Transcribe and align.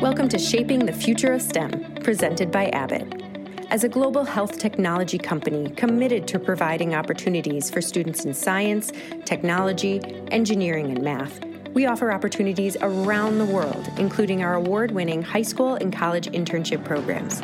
Welcome 0.00 0.28
to 0.28 0.38
Shaping 0.38 0.86
the 0.86 0.92
Future 0.92 1.32
of 1.32 1.42
STEM, 1.42 1.96
presented 2.04 2.52
by 2.52 2.68
Abbott. 2.68 3.20
As 3.68 3.82
a 3.82 3.88
global 3.88 4.24
health 4.24 4.56
technology 4.56 5.18
company 5.18 5.70
committed 5.70 6.28
to 6.28 6.38
providing 6.38 6.94
opportunities 6.94 7.68
for 7.68 7.80
students 7.80 8.24
in 8.24 8.32
science, 8.32 8.92
technology, 9.24 10.00
engineering, 10.30 10.92
and 10.92 11.02
math, 11.02 11.44
we 11.74 11.86
offer 11.86 12.12
opportunities 12.12 12.76
around 12.80 13.38
the 13.38 13.44
world, 13.44 13.90
including 13.96 14.44
our 14.44 14.54
award 14.54 14.92
winning 14.92 15.20
high 15.20 15.42
school 15.42 15.74
and 15.74 15.92
college 15.92 16.28
internship 16.28 16.84
programs. 16.84 17.42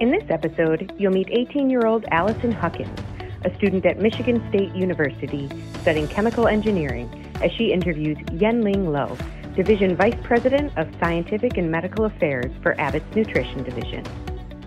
In 0.00 0.10
this 0.10 0.24
episode, 0.30 0.90
you'll 0.96 1.12
meet 1.12 1.28
18 1.30 1.68
year 1.68 1.86
old 1.86 2.06
Allison 2.10 2.50
Huckins, 2.50 2.98
a 3.44 3.54
student 3.56 3.84
at 3.84 3.98
Michigan 3.98 4.42
State 4.48 4.74
University 4.74 5.50
studying 5.82 6.08
chemical 6.08 6.48
engineering, 6.48 7.30
as 7.42 7.52
she 7.52 7.72
interviews 7.72 8.16
Yen 8.32 8.62
Ling 8.62 8.90
Lo, 8.90 9.18
Division 9.58 9.96
Vice 9.96 10.14
President 10.22 10.72
of 10.78 10.86
Scientific 11.00 11.56
and 11.56 11.68
Medical 11.68 12.04
Affairs 12.04 12.52
for 12.62 12.80
Abbott's 12.80 13.12
Nutrition 13.16 13.64
Division. 13.64 14.04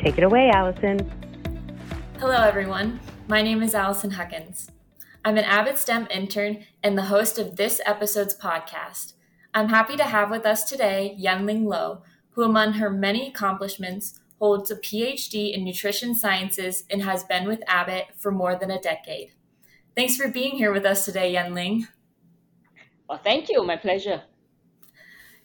Take 0.04 0.18
it 0.18 0.24
away, 0.26 0.50
Allison. 0.50 1.00
Hello, 2.20 2.36
everyone. 2.36 3.00
My 3.30 3.42
name 3.42 3.64
is 3.64 3.74
Allison 3.74 4.12
Huckins. 4.12 4.70
I'm 5.24 5.38
an 5.38 5.46
Abbott 5.46 5.78
STEM 5.78 6.10
intern 6.12 6.66
and 6.84 6.98
the 6.98 7.04
host 7.04 7.40
of 7.40 7.56
this 7.56 7.80
episode's 7.86 8.36
podcast. 8.36 9.14
I'm 9.54 9.70
happy 9.70 9.96
to 9.96 10.04
have 10.04 10.30
with 10.30 10.46
us 10.46 10.68
today 10.68 11.18
Yenling 11.18 11.64
Lo, 11.64 12.04
who, 12.32 12.44
among 12.44 12.74
her 12.74 12.90
many 12.90 13.30
accomplishments, 13.30 14.20
holds 14.40 14.72
a 14.72 14.76
PhD 14.76 15.54
in 15.54 15.64
nutrition 15.64 16.14
sciences 16.14 16.84
and 16.90 17.04
has 17.04 17.24
been 17.24 17.48
with 17.48 17.64
Abbott 17.66 18.08
for 18.18 18.30
more 18.30 18.58
than 18.58 18.72
a 18.72 18.82
decade. 18.82 19.32
Thanks 19.96 20.18
for 20.18 20.28
being 20.28 20.58
here 20.58 20.74
with 20.74 20.84
us 20.84 21.06
today, 21.06 21.34
Yenling. 21.34 21.88
Well, 23.08 23.22
thank 23.24 23.48
you. 23.48 23.64
My 23.64 23.78
pleasure. 23.78 24.24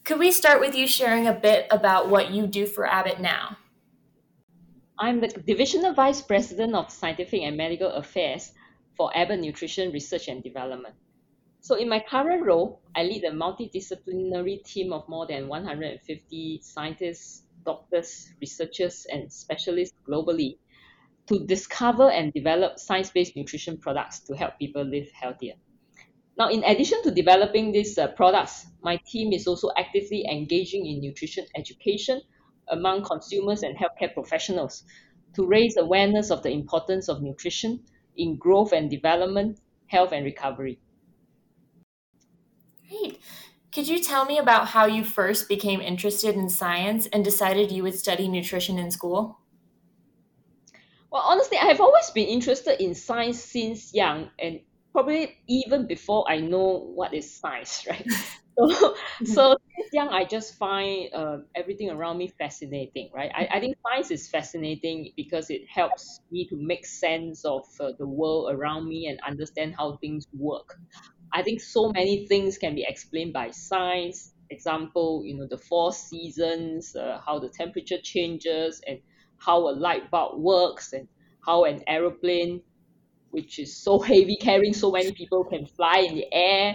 Could 0.06 0.20
we 0.20 0.30
start 0.30 0.60
with 0.60 0.76
you 0.76 0.86
sharing 0.86 1.26
a 1.26 1.32
bit 1.32 1.66
about 1.68 2.08
what 2.08 2.30
you 2.30 2.46
do 2.46 2.64
for 2.64 2.86
Abbott 2.86 3.18
now? 3.18 3.56
I'm 4.96 5.20
the 5.20 5.26
Divisional 5.26 5.94
Vice 5.94 6.22
President 6.22 6.76
of 6.76 6.92
Scientific 6.92 7.42
and 7.42 7.56
Medical 7.56 7.90
Affairs 7.90 8.52
for 8.96 9.10
Abbott 9.16 9.40
Nutrition 9.40 9.90
Research 9.90 10.28
and 10.28 10.44
Development. 10.44 10.94
So, 11.60 11.74
in 11.74 11.88
my 11.88 11.98
current 11.98 12.46
role, 12.46 12.82
I 12.94 13.02
lead 13.02 13.24
a 13.24 13.32
multidisciplinary 13.32 14.62
team 14.62 14.92
of 14.92 15.08
more 15.08 15.26
than 15.26 15.48
150 15.48 16.60
scientists, 16.62 17.42
doctors, 17.64 18.32
researchers, 18.40 19.08
and 19.10 19.32
specialists 19.32 19.96
globally 20.08 20.58
to 21.26 21.44
discover 21.46 22.10
and 22.10 22.32
develop 22.32 22.78
science 22.78 23.10
based 23.10 23.34
nutrition 23.34 23.76
products 23.76 24.20
to 24.20 24.36
help 24.36 24.56
people 24.60 24.84
live 24.84 25.10
healthier. 25.10 25.54
Now, 26.38 26.50
in 26.50 26.62
addition 26.64 27.02
to 27.02 27.10
developing 27.10 27.72
these 27.72 27.96
uh, 27.96 28.08
products, 28.08 28.66
my 28.82 28.98
team 29.06 29.32
is 29.32 29.46
also 29.46 29.70
actively 29.76 30.26
engaging 30.30 30.86
in 30.86 31.00
nutrition 31.00 31.46
education 31.56 32.20
among 32.68 33.04
consumers 33.04 33.62
and 33.62 33.76
healthcare 33.76 34.12
professionals 34.12 34.84
to 35.34 35.46
raise 35.46 35.76
awareness 35.76 36.30
of 36.30 36.42
the 36.42 36.50
importance 36.50 37.08
of 37.08 37.22
nutrition 37.22 37.84
in 38.16 38.36
growth 38.36 38.72
and 38.72 38.90
development, 38.90 39.60
health 39.86 40.12
and 40.12 40.24
recovery. 40.24 40.78
Great. 42.88 43.20
Could 43.72 43.88
you 43.88 44.02
tell 44.02 44.24
me 44.24 44.38
about 44.38 44.68
how 44.68 44.86
you 44.86 45.04
first 45.04 45.48
became 45.48 45.80
interested 45.80 46.34
in 46.34 46.48
science 46.48 47.06
and 47.12 47.24
decided 47.24 47.70
you 47.70 47.82
would 47.82 47.98
study 47.98 48.28
nutrition 48.28 48.78
in 48.78 48.90
school? 48.90 49.38
Well, 51.10 51.22
honestly, 51.22 51.58
I 51.58 51.66
have 51.66 51.80
always 51.80 52.10
been 52.10 52.28
interested 52.28 52.82
in 52.82 52.94
science 52.94 53.40
since 53.40 53.94
young 53.94 54.30
and 54.38 54.60
probably 54.96 55.36
even 55.46 55.86
before 55.86 56.24
I 56.30 56.40
know 56.40 56.92
what 56.94 57.12
is 57.14 57.38
science, 57.38 57.86
right? 57.90 58.06
so, 58.58 58.96
so 59.24 59.56
since 59.76 59.90
young, 59.92 60.08
I 60.08 60.24
just 60.24 60.54
find 60.56 61.12
uh, 61.12 61.38
everything 61.54 61.90
around 61.90 62.18
me 62.18 62.28
fascinating, 62.28 63.10
right? 63.14 63.30
I, 63.34 63.48
I 63.56 63.60
think 63.60 63.76
science 63.86 64.10
is 64.10 64.28
fascinating 64.30 65.12
because 65.16 65.50
it 65.50 65.62
helps 65.68 66.20
me 66.30 66.46
to 66.48 66.56
make 66.58 66.86
sense 66.86 67.44
of 67.44 67.64
uh, 67.80 67.92
the 67.98 68.06
world 68.08 68.52
around 68.52 68.88
me 68.88 69.06
and 69.06 69.20
understand 69.26 69.74
how 69.76 69.98
things 70.00 70.24
work. 70.32 70.76
I 71.32 71.42
think 71.42 71.60
so 71.60 71.90
many 71.94 72.26
things 72.26 72.58
can 72.58 72.74
be 72.74 72.84
explained 72.88 73.32
by 73.32 73.50
science. 73.50 74.32
Example, 74.50 75.22
you 75.24 75.36
know, 75.36 75.46
the 75.48 75.58
four 75.58 75.92
seasons, 75.92 76.94
uh, 76.96 77.20
how 77.24 77.38
the 77.38 77.50
temperature 77.50 77.98
changes, 78.02 78.80
and 78.86 79.00
how 79.38 79.68
a 79.68 79.74
light 79.74 80.10
bulb 80.10 80.40
works, 80.42 80.92
and 80.92 81.08
how 81.44 81.64
an 81.64 81.82
aeroplane, 81.86 82.62
which 83.36 83.58
is 83.58 83.76
so 83.76 83.98
heavy, 83.98 84.34
carrying 84.40 84.72
so 84.72 84.90
many 84.90 85.12
people, 85.12 85.44
can 85.44 85.66
fly 85.66 85.98
in 86.08 86.14
the 86.14 86.26
air. 86.32 86.74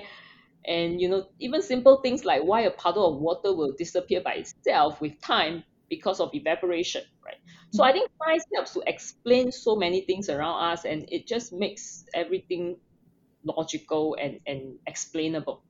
And 0.64 1.02
you 1.02 1.10
know 1.10 1.26
even 1.40 1.64
simple 1.64 2.02
things 2.02 2.24
like 2.24 2.44
why 2.44 2.62
a 2.62 2.72
puddle 2.72 3.12
of 3.12 3.20
water 3.20 3.52
will 3.52 3.74
disappear 3.76 4.22
by 4.22 4.34
itself 4.34 5.02
with 5.02 5.20
time 5.20 5.64
because 5.90 6.20
of 6.20 6.30
evaporation 6.36 7.02
right? 7.26 7.42
So 7.72 7.84
i 7.84 7.92
think 7.92 8.12
science 8.24 8.46
helps 8.54 8.74
to 8.76 8.84
explain 8.86 9.52
so 9.52 9.76
many 9.76 10.02
things 10.02 10.30
around 10.30 10.72
us 10.72 10.86
and 10.86 11.10
it 11.10 11.26
just 11.26 11.52
makes 11.52 12.06
everything 12.14 12.78
logical 13.44 14.16
and, 14.22 14.40
and 14.46 14.76
explainable. 14.86 15.64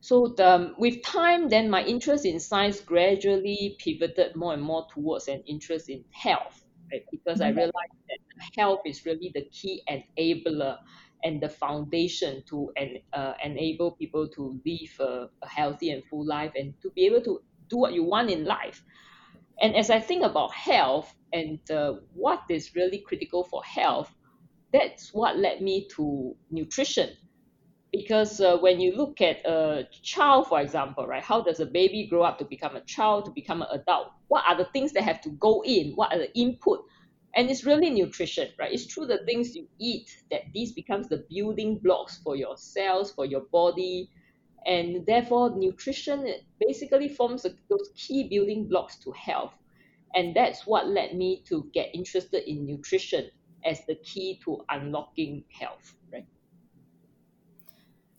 So 0.00 0.34
the, 0.36 0.74
with 0.76 1.04
time 1.04 1.48
then 1.48 1.70
my 1.70 1.84
interest 1.84 2.26
in 2.26 2.40
science 2.40 2.80
gradually 2.80 3.76
pivoted 3.78 4.34
more 4.34 4.52
and 4.52 4.62
more 4.62 4.88
towards 4.92 5.28
an 5.28 5.44
interest 5.46 5.88
in 5.88 6.04
health 6.10 6.63
right? 6.92 7.02
because 7.10 7.40
i 7.40 7.48
realized 7.48 8.00
that 8.08 8.18
health 8.56 8.80
is 8.86 9.04
really 9.04 9.30
the 9.34 9.44
key 9.52 9.82
enabler 9.90 10.76
and 11.24 11.40
the 11.40 11.48
foundation 11.48 12.42
to 12.48 12.70
en- 12.76 12.98
uh, 13.12 13.32
enable 13.42 13.92
people 13.92 14.28
to 14.28 14.60
live 14.66 14.90
a, 15.00 15.28
a 15.42 15.48
healthy 15.48 15.90
and 15.90 16.04
full 16.04 16.26
life 16.26 16.52
and 16.56 16.74
to 16.82 16.90
be 16.94 17.06
able 17.06 17.22
to 17.22 17.40
do 17.70 17.78
what 17.78 17.94
you 17.94 18.04
want 18.04 18.30
in 18.30 18.44
life. 18.44 18.82
And 19.60 19.74
as 19.76 19.90
I 19.90 20.00
think 20.00 20.22
about 20.24 20.52
health 20.52 21.14
and 21.32 21.58
uh, 21.70 21.94
what 22.14 22.42
is 22.50 22.74
really 22.74 22.98
critical 22.98 23.44
for 23.44 23.62
health, 23.64 24.14
that's 24.72 25.12
what 25.14 25.38
led 25.38 25.60
me 25.62 25.88
to 25.96 26.34
nutrition. 26.50 27.10
Because 27.94 28.40
uh, 28.40 28.56
when 28.58 28.80
you 28.80 28.96
look 28.96 29.20
at 29.20 29.46
a 29.46 29.86
child, 30.02 30.48
for 30.48 30.60
example, 30.60 31.06
right, 31.06 31.22
how 31.22 31.42
does 31.42 31.60
a 31.60 31.66
baby 31.66 32.08
grow 32.08 32.22
up 32.22 32.38
to 32.38 32.44
become 32.44 32.74
a 32.74 32.80
child, 32.80 33.24
to 33.26 33.30
become 33.30 33.62
an 33.62 33.68
adult? 33.70 34.08
What 34.26 34.42
are 34.48 34.56
the 34.56 34.64
things 34.64 34.90
that 34.94 35.04
have 35.04 35.20
to 35.20 35.28
go 35.30 35.62
in? 35.64 35.92
What 35.92 36.12
are 36.12 36.18
the 36.18 36.36
input? 36.36 36.84
And 37.36 37.48
it's 37.48 37.64
really 37.64 37.90
nutrition 37.90 38.48
right? 38.58 38.72
It's 38.72 38.92
through 38.92 39.06
the 39.06 39.18
things 39.26 39.54
you 39.54 39.68
eat 39.78 40.10
that 40.32 40.42
these 40.52 40.72
becomes 40.72 41.08
the 41.08 41.24
building 41.30 41.78
blocks 41.78 42.18
for 42.18 42.34
your 42.34 42.56
cells 42.56 43.12
for 43.12 43.26
your 43.26 43.42
body. 43.52 44.10
And 44.66 45.06
therefore 45.06 45.56
nutrition 45.56 46.26
basically 46.58 47.08
forms 47.08 47.42
those 47.42 47.90
key 47.94 48.28
building 48.28 48.66
blocks 48.66 48.96
to 49.04 49.12
health. 49.12 49.54
And 50.16 50.34
that's 50.34 50.66
what 50.66 50.88
led 50.88 51.14
me 51.14 51.44
to 51.46 51.70
get 51.72 51.94
interested 51.94 52.48
in 52.50 52.66
nutrition 52.66 53.30
as 53.64 53.86
the 53.86 53.94
key 53.96 54.40
to 54.44 54.64
unlocking 54.68 55.44
health 55.48 55.94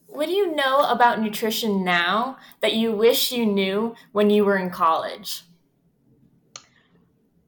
what 0.08 0.28
do 0.28 0.32
you 0.32 0.56
know 0.56 0.90
about 0.90 1.20
nutrition 1.20 1.84
now 1.84 2.38
that 2.62 2.74
you 2.74 2.92
wish 2.92 3.32
you 3.32 3.46
knew 3.46 3.96
when 4.12 4.30
you 4.30 4.46
were 4.46 4.58
in 4.58 4.70
college 4.70 5.44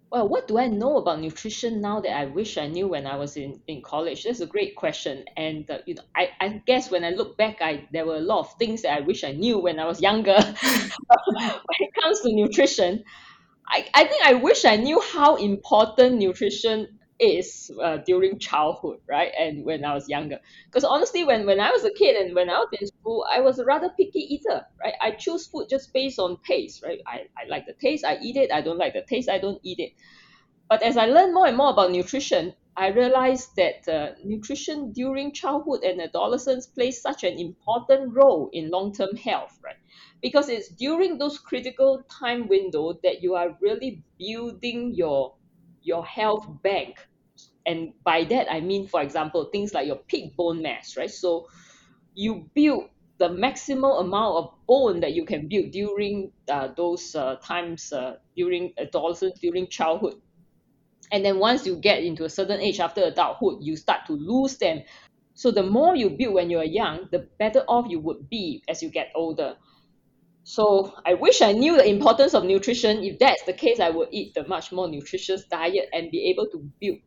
well, 0.10 0.28
what 0.28 0.48
do 0.48 0.58
I 0.58 0.68
know 0.68 0.98
about 0.98 1.20
nutrition 1.20 1.82
now 1.82 2.00
that 2.00 2.16
I 2.16 2.26
wish 2.26 2.58
I 2.58 2.68
knew 2.68 2.88
when 2.88 3.06
I 3.06 3.18
was 3.18 3.36
in, 3.36 3.60
in 3.68 3.82
college? 3.82 4.24
That's 4.24 4.40
a 4.40 4.46
great 4.46 4.76
question. 4.76 5.26
And 5.36 5.70
uh, 5.70 5.80
you 5.86 5.96
know, 5.96 6.04
I, 6.16 6.30
I 6.40 6.62
guess 6.66 6.90
when 6.90 7.04
I 7.04 7.10
look 7.10 7.38
back, 7.38 7.58
I 7.62 7.88
there 7.92 8.06
were 8.06 8.16
a 8.16 8.22
lot 8.22 8.40
of 8.40 8.54
things 8.58 8.84
that 8.84 8.98
I 8.98 9.02
wish 9.02 9.24
I 9.24 9.34
knew 9.34 9.60
when 9.60 9.80
I 9.80 9.86
was 9.86 10.02
younger. 10.02 10.38
when 11.36 11.80
it 11.80 11.94
comes 12.02 12.22
to 12.22 12.34
nutrition, 12.34 13.04
I, 13.68 13.86
I 13.94 14.06
think 14.06 14.26
I 14.26 14.36
wish 14.36 14.64
I 14.64 14.78
knew 14.78 15.02
how 15.02 15.36
important 15.36 16.20
nutrition 16.20 17.00
is 17.20 17.72
uh, 17.82 17.98
during 18.06 18.38
childhood, 18.40 19.00
right? 19.10 19.32
And 19.40 19.66
when 19.66 19.84
I 19.86 19.94
was 19.94 20.08
younger. 20.10 20.40
Because 20.70 20.84
honestly, 20.84 21.24
when, 21.24 21.46
when 21.46 21.60
I 21.60 21.72
was 21.72 21.84
a 21.84 21.92
kid 21.94 22.16
and 22.16 22.36
when 22.36 22.50
I 22.50 22.60
was 22.60 22.70
in 22.80 22.88
school, 22.88 23.26
I 23.32 23.42
was 23.42 23.60
a 23.60 23.66
rather 23.66 23.90
picky 23.98 24.20
eater, 24.20 24.62
right? 24.84 24.94
I 25.02 25.12
choose 25.12 25.48
food 25.48 25.68
just 25.70 25.94
based 25.94 26.20
on 26.20 26.38
taste, 26.48 26.84
right? 26.84 27.00
I, 27.08 27.22
I 27.38 27.48
like 27.50 27.66
the 27.66 27.74
taste, 27.82 28.06
I 28.06 28.18
eat 28.22 28.38
it. 28.38 28.52
I 28.52 28.62
don't 28.62 28.78
like 28.78 28.94
the 28.94 29.04
taste, 29.08 29.30
I 29.30 29.40
don't 29.40 29.60
eat 29.64 29.80
it. 29.80 29.94
But 30.70 30.82
as 30.82 30.96
I 30.96 31.08
learned 31.08 31.34
more 31.34 31.46
and 31.48 31.58
more 31.58 31.72
about 31.72 31.92
nutrition, 31.92 32.54
I 32.78 32.88
realized 32.88 33.50
that 33.58 33.86
uh, 33.88 34.14
nutrition 34.24 34.94
during 34.94 35.34
childhood 35.34 35.84
and 35.84 36.00
adolescence 36.00 36.68
plays 36.68 37.02
such 37.02 37.26
an 37.26 37.38
important 37.38 38.14
role 38.16 38.50
in 38.54 38.70
long-term 38.70 39.18
health, 39.18 39.60
right? 39.64 39.76
Because 40.22 40.48
it's 40.48 40.70
during 40.70 41.18
those 41.18 41.38
critical 41.40 42.04
time 42.20 42.48
window 42.48 42.94
that 43.04 43.22
you 43.22 43.36
are 43.36 43.58
really 43.62 44.04
building 44.18 44.94
your 44.96 45.34
your 45.88 46.06
health 46.06 46.48
bank. 46.64 46.98
And 47.66 47.94
by 48.04 48.26
that, 48.26 48.52
I 48.52 48.62
mean, 48.62 48.88
for 48.88 49.02
example, 49.02 49.50
things 49.52 49.74
like 49.74 49.88
your 49.88 49.98
peak 50.08 50.36
bone 50.38 50.62
mass, 50.62 50.98
right? 50.98 51.12
So 51.12 51.48
you 52.16 52.50
build 52.56 52.90
the 53.20 53.30
maximal 53.30 54.02
amount 54.02 54.38
of 54.38 54.54
bone 54.68 55.02
that 55.02 55.14
you 55.14 55.26
can 55.26 55.48
build 55.48 55.72
during 55.72 56.32
uh, 56.50 56.70
those 56.78 57.16
uh, 57.16 57.38
times 57.44 57.92
uh, 57.94 58.18
during 58.36 58.74
adolescence, 58.78 59.40
during 59.40 59.68
childhood. 59.70 60.16
And 61.12 61.24
then 61.26 61.40
once 61.40 61.66
you 61.66 61.78
get 61.78 62.04
into 62.04 62.26
a 62.26 62.30
certain 62.30 62.60
age 62.62 62.80
after 62.80 63.04
adulthood, 63.04 63.60
you 63.62 63.76
start 63.78 64.06
to 64.08 64.14
lose 64.14 64.58
them. 64.58 64.84
So 65.36 65.52
the 65.52 65.64
more 65.64 65.96
you 65.96 66.10
build 66.12 66.36
when 66.36 66.50
you're 66.50 66.64
young, 66.64 67.08
the 67.12 67.28
better 67.40 67.64
off 67.68 67.88
you 67.90 68.00
would 68.02 68.30
be 68.30 68.64
as 68.68 68.84
you 68.84 68.90
get 68.90 69.12
older. 69.16 69.58
So 70.48 70.94
I 71.06 71.14
wish 71.14 71.42
I 71.42 71.52
knew 71.52 71.76
the 71.76 71.86
importance 71.86 72.34
of 72.34 72.46
nutrition. 72.46 73.04
If 73.04 73.20
that's 73.20 73.44
the 73.44 73.52
case, 73.52 73.82
I 73.82 73.90
would 73.90 74.08
eat 74.12 74.34
the 74.34 74.48
much 74.48 74.72
more 74.72 74.88
nutritious 74.88 75.44
diet 75.44 75.90
and 75.92 76.10
be 76.10 76.30
able 76.30 76.48
to 76.52 76.60
build 76.80 77.00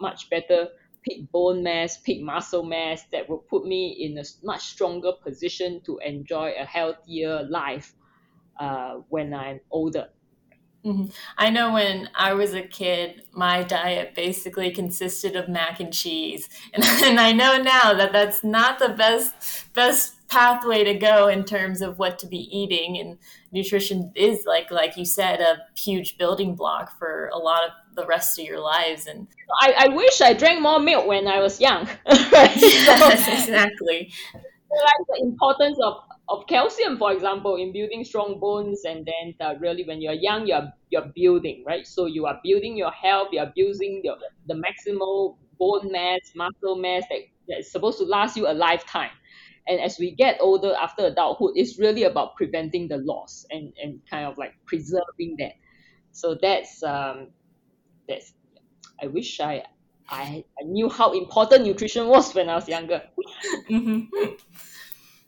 much 0.00 0.30
better 0.30 0.68
peak 1.02 1.30
bone 1.30 1.62
mass, 1.62 1.98
peak 1.98 2.22
muscle 2.22 2.62
mass 2.62 3.04
that 3.12 3.28
will 3.28 3.44
put 3.50 3.66
me 3.66 3.90
in 4.00 4.16
a 4.16 4.24
much 4.42 4.62
stronger 4.62 5.12
position 5.12 5.82
to 5.84 5.98
enjoy 5.98 6.54
a 6.58 6.64
healthier 6.64 7.46
life 7.50 7.94
uh, 8.58 8.94
when 9.10 9.34
I'm 9.34 9.60
older. 9.70 10.08
Mm-hmm. 10.82 11.10
I 11.36 11.50
know 11.50 11.74
when 11.74 12.08
I 12.14 12.32
was 12.32 12.54
a 12.54 12.62
kid, 12.62 13.24
my 13.32 13.62
diet 13.62 14.14
basically 14.14 14.70
consisted 14.70 15.36
of 15.36 15.50
mac 15.50 15.80
and 15.80 15.92
cheese, 15.92 16.48
and, 16.72 16.82
and 17.04 17.20
I 17.20 17.32
know 17.32 17.60
now 17.60 17.92
that 17.92 18.12
that's 18.12 18.42
not 18.42 18.78
the 18.78 18.88
best 18.88 19.74
best 19.74 20.15
pathway 20.28 20.82
to 20.84 20.94
go 20.94 21.28
in 21.28 21.44
terms 21.44 21.80
of 21.80 21.98
what 21.98 22.18
to 22.18 22.26
be 22.26 22.48
eating 22.56 22.98
and 22.98 23.18
nutrition 23.52 24.10
is 24.16 24.44
like 24.46 24.70
like 24.70 24.96
you 24.96 25.04
said 25.04 25.40
a 25.40 25.58
huge 25.78 26.18
building 26.18 26.54
block 26.56 26.98
for 26.98 27.28
a 27.32 27.38
lot 27.38 27.62
of 27.64 27.70
the 27.94 28.04
rest 28.06 28.38
of 28.38 28.44
your 28.44 28.60
lives 28.60 29.06
and 29.06 29.28
i, 29.62 29.72
I 29.78 29.88
wish 29.88 30.20
i 30.20 30.32
drank 30.32 30.60
more 30.60 30.80
milk 30.80 31.06
when 31.06 31.28
i 31.28 31.38
was 31.40 31.60
young 31.60 31.86
right? 32.32 32.56
Yes, 32.56 33.42
exactly. 33.44 34.12
like 34.34 35.06
the 35.08 35.20
importance 35.22 35.78
of 35.82 35.94
of 36.28 36.44
calcium 36.48 36.98
for 36.98 37.12
example 37.12 37.54
in 37.54 37.72
building 37.72 38.02
strong 38.04 38.40
bones 38.40 38.82
and 38.84 39.06
then 39.06 39.34
uh, 39.40 39.54
really 39.60 39.84
when 39.84 40.02
you're 40.02 40.12
young 40.14 40.44
you're 40.46 40.72
you're 40.90 41.10
building 41.14 41.62
right? 41.66 41.86
So 41.86 42.06
you 42.06 42.26
are 42.26 42.40
building 42.42 42.76
your 42.76 42.90
health 42.90 43.28
you're 43.30 43.52
building 43.54 44.00
your, 44.02 44.16
the 44.48 44.54
maximal 44.54 45.36
bone 45.58 45.92
mass 45.92 46.32
muscle 46.34 46.76
mass 46.76 47.04
that, 47.10 47.20
that's 47.48 47.70
supposed 47.70 47.98
to 47.98 48.04
last 48.04 48.36
you 48.36 48.48
a 48.48 48.52
lifetime 48.52 49.10
and 49.68 49.80
as 49.80 49.98
we 49.98 50.10
get 50.12 50.36
older 50.40 50.74
after 50.80 51.06
adulthood 51.06 51.52
it's 51.54 51.78
really 51.78 52.04
about 52.04 52.34
preventing 52.36 52.88
the 52.88 52.98
loss 52.98 53.44
and 53.50 53.72
and 53.82 54.00
kind 54.10 54.26
of 54.26 54.38
like 54.38 54.54
preserving 54.66 55.36
that 55.38 55.52
so 56.12 56.36
that's 56.40 56.82
um 56.82 57.28
that's 58.08 58.32
i 59.02 59.06
wish 59.06 59.40
i 59.40 59.62
i, 60.08 60.44
I 60.60 60.64
knew 60.64 60.88
how 60.88 61.12
important 61.12 61.64
nutrition 61.64 62.06
was 62.06 62.34
when 62.34 62.48
i 62.48 62.54
was 62.54 62.68
younger 62.68 63.02
mm-hmm. 63.70 64.00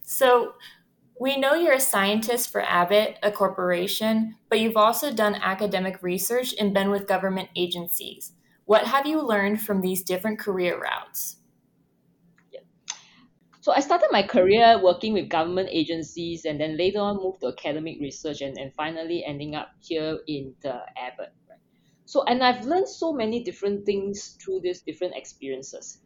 so 0.02 0.52
we 1.20 1.36
know 1.36 1.54
you're 1.54 1.72
a 1.72 1.80
scientist 1.80 2.50
for 2.50 2.62
Abbott, 2.62 3.18
a 3.24 3.32
corporation, 3.32 4.36
but 4.48 4.60
you've 4.60 4.76
also 4.76 5.12
done 5.12 5.34
academic 5.34 6.00
research 6.00 6.54
and 6.60 6.72
been 6.72 6.90
with 6.90 7.08
government 7.08 7.48
agencies. 7.56 8.32
What 8.66 8.86
have 8.86 9.04
you 9.04 9.20
learned 9.20 9.60
from 9.60 9.80
these 9.80 10.04
different 10.04 10.38
career 10.38 10.80
routes? 10.80 11.37
So 13.68 13.74
I 13.74 13.80
started 13.80 14.08
my 14.10 14.22
career 14.22 14.80
working 14.82 15.12
with 15.12 15.28
government 15.28 15.68
agencies 15.70 16.46
and 16.46 16.58
then 16.58 16.78
later 16.78 17.00
on 17.00 17.16
moved 17.16 17.42
to 17.42 17.48
academic 17.48 18.00
research 18.00 18.40
and, 18.40 18.56
and 18.56 18.72
finally 18.72 19.22
ending 19.22 19.54
up 19.54 19.72
here 19.80 20.20
in 20.26 20.54
the 20.62 20.80
Abbott. 20.96 21.34
So 22.06 22.22
and 22.22 22.42
I've 22.42 22.64
learned 22.64 22.88
so 22.88 23.12
many 23.12 23.44
different 23.44 23.84
things 23.84 24.38
through 24.42 24.60
these 24.62 24.80
different 24.80 25.16
experiences. 25.16 26.00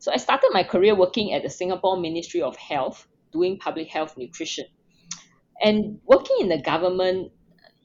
So 0.00 0.10
I 0.12 0.16
started 0.16 0.50
my 0.52 0.64
career 0.64 0.96
working 0.96 1.32
at 1.34 1.44
the 1.44 1.50
Singapore 1.50 2.00
Ministry 2.00 2.42
of 2.42 2.56
Health 2.56 3.06
doing 3.32 3.60
public 3.60 3.86
health 3.86 4.16
nutrition. 4.16 4.64
And 5.62 6.00
working 6.06 6.38
in 6.40 6.48
the 6.48 6.60
government, 6.60 7.30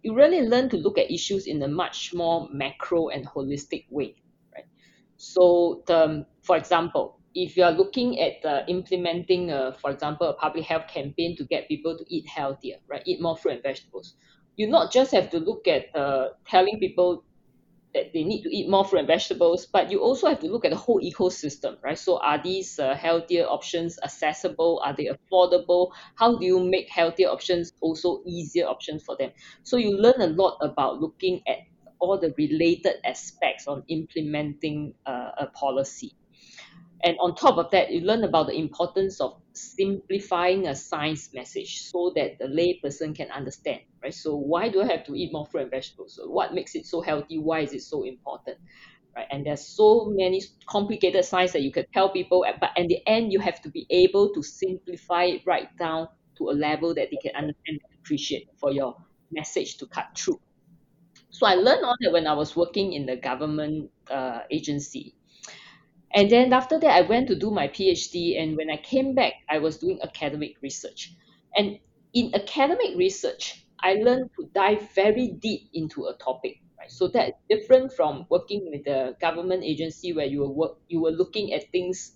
you 0.01 0.15
really 0.15 0.41
learn 0.41 0.69
to 0.69 0.77
look 0.77 0.97
at 0.97 1.11
issues 1.11 1.45
in 1.45 1.61
a 1.61 1.67
much 1.67 2.15
more 2.15 2.49
macro 2.51 3.09
and 3.09 3.27
holistic 3.27 3.85
way. 3.91 4.15
Right? 4.55 4.65
So 5.17 5.83
the 5.85 6.25
for 6.41 6.57
example, 6.57 7.18
if 7.35 7.55
you 7.55 7.63
are 7.63 7.71
looking 7.71 8.19
at 8.19 8.43
uh, 8.45 8.63
implementing, 8.67 9.51
a, 9.51 9.75
for 9.79 9.91
example, 9.91 10.27
a 10.27 10.33
public 10.33 10.65
health 10.65 10.87
campaign 10.87 11.35
to 11.37 11.43
get 11.45 11.67
people 11.67 11.97
to 11.97 12.03
eat 12.07 12.27
healthier, 12.27 12.77
right, 12.87 13.03
eat 13.05 13.21
more 13.21 13.37
fruit 13.37 13.53
and 13.53 13.63
vegetables, 13.63 14.15
you 14.55 14.67
not 14.67 14.91
just 14.91 15.11
have 15.11 15.29
to 15.29 15.39
look 15.39 15.67
at 15.67 15.95
uh, 15.95 16.29
telling 16.47 16.79
people 16.79 17.23
that 17.93 18.13
they 18.13 18.23
need 18.23 18.43
to 18.43 18.55
eat 18.55 18.69
more 18.69 18.85
fruit 18.85 18.99
and 18.99 19.07
vegetables, 19.07 19.65
but 19.65 19.89
you 19.89 19.99
also 19.99 20.27
have 20.27 20.39
to 20.39 20.47
look 20.47 20.65
at 20.65 20.71
the 20.71 20.77
whole 20.77 21.01
ecosystem, 21.01 21.75
right? 21.83 21.97
So 21.97 22.19
are 22.19 22.41
these 22.41 22.77
uh, 22.77 22.93
healthier 22.95 23.45
options 23.45 23.97
accessible? 24.03 24.81
Are 24.85 24.95
they 24.95 25.09
affordable? 25.09 25.91
How 26.15 26.37
do 26.37 26.45
you 26.45 26.59
make 26.59 26.89
healthier 26.89 27.29
options 27.29 27.73
also 27.81 28.21
easier 28.27 28.65
options 28.65 29.03
for 29.03 29.15
them? 29.17 29.31
So 29.63 29.77
you 29.77 29.97
learn 29.97 30.21
a 30.21 30.27
lot 30.27 30.57
about 30.61 30.99
looking 30.99 31.41
at 31.47 31.57
all 31.99 32.17
the 32.19 32.33
related 32.37 32.95
aspects 33.05 33.67
on 33.67 33.83
implementing 33.87 34.93
uh, 35.05 35.31
a 35.37 35.47
policy. 35.47 36.15
And 37.01 37.17
on 37.19 37.35
top 37.35 37.57
of 37.57 37.71
that, 37.71 37.91
you 37.91 38.01
learn 38.01 38.23
about 38.23 38.47
the 38.47 38.53
importance 38.53 39.21
of 39.21 39.41
simplifying 39.53 40.67
a 40.67 40.75
science 40.75 41.33
message 41.33 41.83
so 41.83 42.11
that 42.15 42.39
the 42.39 42.45
layperson 42.45 43.15
can 43.15 43.31
understand, 43.31 43.81
right? 44.03 44.13
So 44.13 44.35
why 44.35 44.67
do 44.69 44.81
I 44.81 44.87
have 44.87 45.05
to 45.05 45.15
eat 45.15 45.31
more 45.31 45.45
fruit 45.45 45.63
and 45.63 45.71
vegetables? 45.71 46.19
What 46.25 46.53
makes 46.53 46.75
it 46.75 46.85
so 46.85 47.01
healthy? 47.01 47.37
Why 47.37 47.61
is 47.61 47.73
it 47.73 47.83
so 47.83 48.03
important? 48.03 48.57
Right? 49.15 49.27
And 49.31 49.45
there's 49.45 49.65
so 49.65 50.11
many 50.13 50.43
complicated 50.67 51.23
science 51.23 51.53
that 51.53 51.61
you 51.61 51.71
can 51.71 51.85
tell 51.93 52.09
people, 52.09 52.45
but 52.59 52.71
in 52.75 52.87
the 52.87 52.99
end, 53.07 53.31
you 53.31 53.39
have 53.39 53.61
to 53.61 53.69
be 53.69 53.87
able 53.89 54.33
to 54.33 54.43
simplify 54.43 55.23
it 55.23 55.41
right 55.45 55.69
down 55.77 56.09
to 56.37 56.49
a 56.49 56.51
level 56.51 56.93
that 56.95 57.09
they 57.11 57.17
can 57.17 57.35
understand 57.35 57.79
and 57.83 57.99
appreciate 57.99 58.49
for 58.57 58.71
your 58.71 58.97
message 59.31 59.77
to 59.77 59.85
cut 59.85 60.07
through. 60.17 60.39
So 61.29 61.45
I 61.45 61.55
learned 61.55 61.85
all 61.85 61.95
that 62.01 62.11
when 62.11 62.27
I 62.27 62.33
was 62.33 62.55
working 62.55 62.93
in 62.93 63.05
the 63.05 63.15
government 63.15 63.91
uh, 64.09 64.41
agency 64.51 65.15
and 66.13 66.29
then 66.29 66.53
after 66.53 66.79
that, 66.79 66.91
I 66.91 67.01
went 67.01 67.27
to 67.27 67.35
do 67.35 67.51
my 67.51 67.67
PhD. 67.67 68.41
And 68.41 68.57
when 68.57 68.69
I 68.69 68.77
came 68.77 69.13
back, 69.13 69.33
I 69.49 69.59
was 69.59 69.77
doing 69.77 69.99
academic 70.01 70.55
research. 70.61 71.13
And 71.55 71.79
in 72.13 72.33
academic 72.33 72.97
research, 72.97 73.65
I 73.79 73.93
learned 73.93 74.31
to 74.39 74.49
dive 74.53 74.89
very 74.95 75.27
deep 75.39 75.69
into 75.73 76.05
a 76.05 76.13
topic. 76.17 76.61
Right? 76.77 76.91
So 76.91 77.07
that's 77.07 77.33
different 77.49 77.93
from 77.93 78.25
working 78.29 78.69
with 78.71 78.87
a 78.87 79.15
government 79.21 79.63
agency 79.63 80.13
where 80.13 80.25
you 80.25 80.41
were 80.41 80.49
work, 80.49 80.77
you 80.87 80.99
were 81.01 81.11
looking 81.11 81.53
at 81.53 81.71
things 81.71 82.13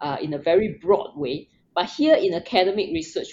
uh, 0.00 0.18
in 0.20 0.34
a 0.34 0.38
very 0.38 0.78
broad 0.80 1.16
way. 1.16 1.48
But 1.74 1.86
here 1.86 2.14
in 2.14 2.34
academic 2.34 2.90
research, 2.92 3.28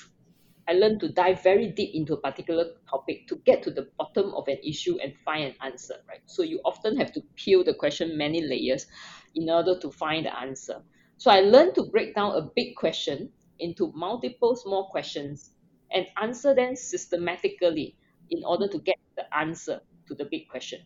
I 0.71 0.73
learned 0.73 1.01
to 1.01 1.09
dive 1.09 1.44
very 1.44 1.68
deep 1.68 1.94
into 1.94 2.13
a 2.13 2.21
particular 2.21 2.63
topic 2.89 3.27
to 3.27 3.35
get 3.45 3.62
to 3.63 3.71
the 3.71 3.89
bottom 3.97 4.33
of 4.33 4.47
an 4.47 4.57
issue 4.63 4.97
and 5.03 5.13
find 5.25 5.44
an 5.47 5.56
answer, 5.62 5.95
right? 6.07 6.21
So 6.27 6.44
you 6.44 6.62
often 6.63 6.95
have 6.95 7.12
to 7.12 7.21
peel 7.35 7.62
the 7.65 7.73
question 7.73 8.18
many 8.18 8.39
layers 8.41 8.88
in 9.35 9.50
order 9.50 9.77
to 9.79 9.91
find 9.91 10.25
the 10.25 10.39
answer. 10.39 10.81
So 11.18 11.29
I 11.29 11.41
learned 11.41 11.75
to 11.75 11.83
break 11.91 12.15
down 12.15 12.38
a 12.38 12.50
big 12.56 12.77
question 12.77 13.33
into 13.59 13.91
multiple 13.94 14.56
small 14.56 14.88
questions 14.88 15.51
and 15.91 16.07
answer 16.22 16.55
them 16.55 16.77
systematically 16.77 17.98
in 18.29 18.41
order 18.46 18.69
to 18.69 18.79
get 18.79 18.96
the 19.17 19.25
answer 19.38 19.81
to 20.07 20.15
the 20.15 20.24
big 20.24 20.48
question. 20.48 20.79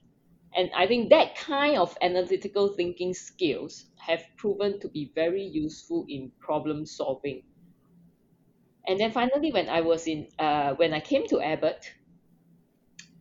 And 0.58 0.72
I 0.76 0.88
think 0.88 1.12
that 1.12 1.36
kind 1.36 1.78
of 1.78 1.96
analytical 2.02 2.70
thinking 2.70 3.14
skills 3.14 3.86
have 3.98 4.24
proven 4.36 4.80
to 4.80 4.88
be 4.88 5.12
very 5.14 5.44
useful 5.44 6.08
in 6.10 6.32
problem 6.40 6.88
solving. 6.88 7.44
And 8.88 9.00
then 9.00 9.12
finally, 9.12 9.52
when 9.52 9.70
I 9.70 9.82
was 9.82 10.08
in, 10.08 10.28
uh, 10.38 10.76
when 10.76 10.94
I 10.94 11.00
came 11.00 11.28
to 11.28 11.42
Abbott, 11.42 11.86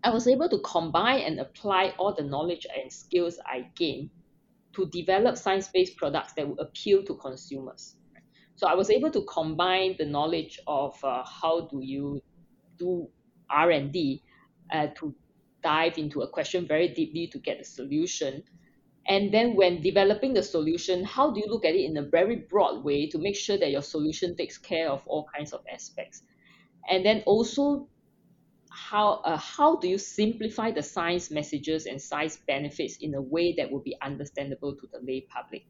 I 0.02 0.10
was 0.10 0.26
able 0.28 0.48
to 0.50 0.58
combine 0.60 1.20
and 1.20 1.40
apply 1.40 1.94
all 1.98 2.14
the 2.14 2.22
knowledge 2.22 2.66
and 2.76 2.92
skills 2.92 3.38
I 3.46 3.70
gained 3.74 4.10
to 4.74 4.86
develop 4.86 5.36
science-based 5.36 5.96
products 5.96 6.34
that 6.34 6.46
would 6.46 6.60
appeal 6.60 7.02
to 7.04 7.14
consumers. 7.16 7.96
So 8.56 8.66
I 8.66 8.74
was 8.74 8.90
able 8.90 9.10
to 9.12 9.22
combine 9.22 9.96
the 9.98 10.04
knowledge 10.04 10.60
of 10.66 11.02
uh, 11.02 11.24
how 11.24 11.68
do 11.68 11.80
you 11.82 12.20
do 12.78 13.08
R&D 13.50 14.22
uh, 14.72 14.88
to 14.96 15.14
dive 15.62 15.96
into 15.96 16.20
a 16.22 16.28
question 16.28 16.66
very 16.68 16.88
deeply 16.88 17.26
to 17.28 17.38
get 17.38 17.60
a 17.60 17.64
solution. 17.64 18.42
And 19.06 19.32
then 19.32 19.54
when 19.54 19.82
developing 19.82 20.32
the 20.32 20.42
solution, 20.42 21.04
how 21.04 21.30
do 21.30 21.40
you 21.40 21.46
look 21.46 21.64
at 21.64 21.74
it 21.74 21.84
in 21.84 21.96
a 21.98 22.02
very 22.02 22.36
broad 22.36 22.84
way 22.84 23.06
to 23.08 23.18
make 23.18 23.36
sure 23.36 23.58
that 23.58 23.70
your 23.70 23.82
solution 23.82 24.36
takes 24.36 24.56
care 24.56 24.88
of 24.88 25.02
all 25.06 25.26
kinds 25.34 25.52
of 25.52 25.60
aspects? 25.70 26.22
And 26.88 27.04
then 27.04 27.22
also 27.26 27.88
how 28.74 29.22
uh, 29.24 29.36
how 29.36 29.76
do 29.76 29.88
you 29.88 29.98
simplify 29.98 30.70
the 30.70 30.82
science 30.82 31.30
messages 31.30 31.86
and 31.86 32.00
science 32.00 32.38
benefits 32.46 32.96
in 33.00 33.14
a 33.14 33.22
way 33.22 33.54
that 33.56 33.70
will 33.70 33.82
be 33.82 33.96
understandable 34.02 34.74
to 34.74 34.88
the 34.92 34.98
lay 35.06 35.20
public 35.20 35.64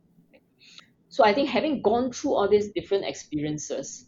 so 1.09 1.23
i 1.23 1.33
think 1.33 1.49
having 1.49 1.83
gone 1.83 2.11
through 2.11 2.33
all 2.33 2.49
these 2.49 2.71
different 2.71 3.05
experiences 3.05 4.07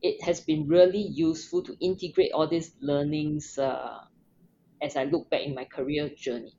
it 0.00 0.22
has 0.22 0.40
been 0.40 0.66
really 0.66 1.06
useful 1.12 1.62
to 1.62 1.76
integrate 1.80 2.32
all 2.32 2.48
these 2.48 2.74
learnings 2.80 3.58
uh, 3.58 3.98
as 4.80 4.96
i 4.96 5.04
look 5.04 5.28
back 5.28 5.42
in 5.42 5.54
my 5.54 5.64
career 5.64 6.08
journey 6.16 6.56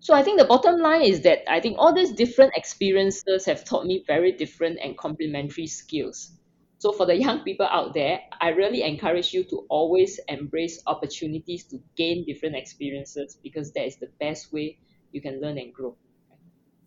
so 0.00 0.14
i 0.14 0.22
think 0.22 0.38
the 0.38 0.44
bottom 0.44 0.80
line 0.80 1.02
is 1.02 1.22
that 1.22 1.38
i 1.50 1.60
think 1.60 1.76
all 1.78 1.92
these 1.92 2.12
different 2.12 2.52
experiences 2.54 3.44
have 3.44 3.64
taught 3.64 3.86
me 3.86 4.04
very 4.06 4.32
different 4.32 4.78
and 4.82 4.96
complementary 4.96 5.66
skills 5.66 6.38
so 6.78 6.92
for 6.92 7.06
the 7.06 7.16
young 7.16 7.40
people 7.42 7.66
out 7.66 7.92
there, 7.92 8.20
I 8.40 8.50
really 8.50 8.82
encourage 8.82 9.34
you 9.34 9.42
to 9.44 9.66
always 9.68 10.20
embrace 10.28 10.80
opportunities 10.86 11.64
to 11.64 11.80
gain 11.96 12.24
different 12.24 12.54
experiences 12.54 13.36
because 13.42 13.72
that 13.72 13.84
is 13.84 13.96
the 13.96 14.10
best 14.20 14.52
way 14.52 14.78
you 15.10 15.20
can 15.20 15.40
learn 15.40 15.58
and 15.58 15.74
grow. 15.74 15.96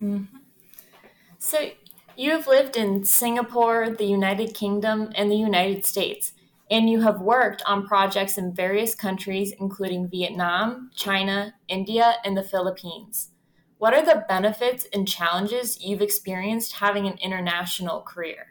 Mm-hmm. 0.01 0.38
So 1.39 1.72
you 2.15 2.32
have 2.32 2.48
lived 2.48 2.77
in 2.77 3.03
Singapore, 3.03 3.89
the 3.89 4.06
United 4.06 4.53
Kingdom, 4.53 5.12
and 5.13 5.30
the 5.30 5.36
United 5.36 5.86
States. 5.86 6.34
And 6.72 6.90
you 6.90 7.01
have 7.01 7.22
worked 7.22 7.62
on 7.68 7.86
projects 7.86 8.38
in 8.38 8.56
various 8.56 8.96
countries, 8.96 9.54
including 9.60 10.10
Vietnam, 10.10 10.90
China, 10.96 11.54
India, 11.68 12.16
and 12.25 12.36
the 12.36 12.44
Philippines. 12.44 13.30
What 13.78 13.94
are 13.94 14.06
the 14.06 14.25
benefits 14.28 14.88
and 14.94 15.08
challenges 15.08 15.84
you've 15.84 16.01
experienced 16.01 16.74
having 16.74 17.06
an 17.06 17.18
international 17.22 18.01
career? 18.01 18.48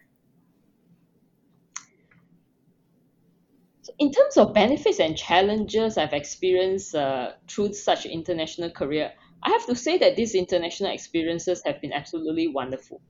in 3.99 4.11
terms 4.11 4.37
of 4.39 4.55
benefits 4.55 4.99
and 4.99 5.17
challenges 5.17 5.99
I've 5.99 6.15
experienced 6.15 6.95
uh, 6.95 7.33
through 7.49 7.75
such 7.75 8.07
international 8.07 8.71
career, 8.71 9.13
I 9.43 9.51
have 9.51 9.67
to 9.67 9.77
say 9.77 9.99
that 9.99 10.17
these 10.17 10.35
international 10.35 10.91
experiences 10.91 11.63
have 11.67 11.81
been 11.83 11.93
absolutely 11.93 12.49
wonderful 12.49 13.01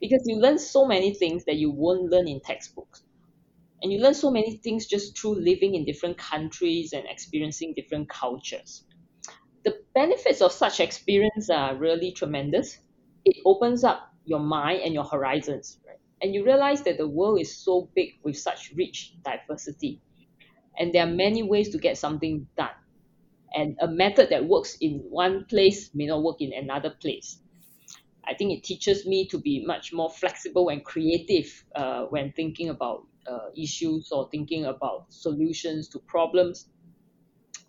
because 0.00 0.22
you 0.24 0.36
learn 0.36 0.58
so 0.58 0.86
many 0.86 1.12
things 1.12 1.44
that 1.44 1.56
you 1.56 1.70
won't 1.70 2.10
learn 2.10 2.26
in 2.26 2.40
textbooks. 2.40 3.02
And 3.82 3.92
you 3.92 3.98
learn 4.00 4.14
so 4.14 4.30
many 4.30 4.58
things 4.58 4.86
just 4.86 5.18
through 5.18 5.36
living 5.40 5.74
in 5.74 5.84
different 5.84 6.18
countries 6.18 6.92
and 6.92 7.04
experiencing 7.08 7.74
different 7.76 8.08
cultures. 8.08 8.84
The 9.64 9.74
benefits 9.94 10.42
of 10.42 10.52
such 10.52 10.80
experience 10.80 11.50
are 11.50 11.76
really 11.76 12.12
tremendous. 12.12 12.78
It 13.24 13.36
opens 13.46 13.84
up 13.84 14.08
your 14.24 14.40
mind 14.40 14.82
and 14.82 14.94
your 14.94 15.04
horizons, 15.04 15.78
right? 15.86 15.98
And 16.22 16.34
you 16.34 16.44
realize 16.44 16.82
that 16.84 16.98
the 16.98 17.08
world 17.08 17.40
is 17.40 17.62
so 17.64 17.90
big 17.94 18.10
with 18.24 18.36
such 18.38 18.72
rich 18.76 19.14
diversity 19.24 20.02
and 20.78 20.94
there 20.94 21.04
are 21.04 21.10
many 21.10 21.42
ways 21.42 21.70
to 21.70 21.78
get 21.78 21.98
something 21.98 22.46
done 22.56 22.70
and 23.54 23.76
a 23.80 23.88
method 23.88 24.30
that 24.30 24.46
works 24.46 24.76
in 24.80 25.00
one 25.10 25.44
place 25.46 25.90
may 25.94 26.06
not 26.06 26.22
work 26.22 26.36
in 26.40 26.52
another 26.52 26.90
place 27.02 27.40
i 28.26 28.34
think 28.34 28.52
it 28.52 28.64
teaches 28.64 29.06
me 29.06 29.26
to 29.28 29.38
be 29.38 29.64
much 29.66 29.92
more 29.92 30.10
flexible 30.10 30.68
and 30.68 30.84
creative 30.84 31.64
uh, 31.76 32.04
when 32.06 32.32
thinking 32.32 32.68
about 32.70 33.06
uh, 33.30 33.50
issues 33.56 34.10
or 34.12 34.28
thinking 34.30 34.64
about 34.66 35.06
solutions 35.12 35.88
to 35.90 36.00
problems 36.00 36.70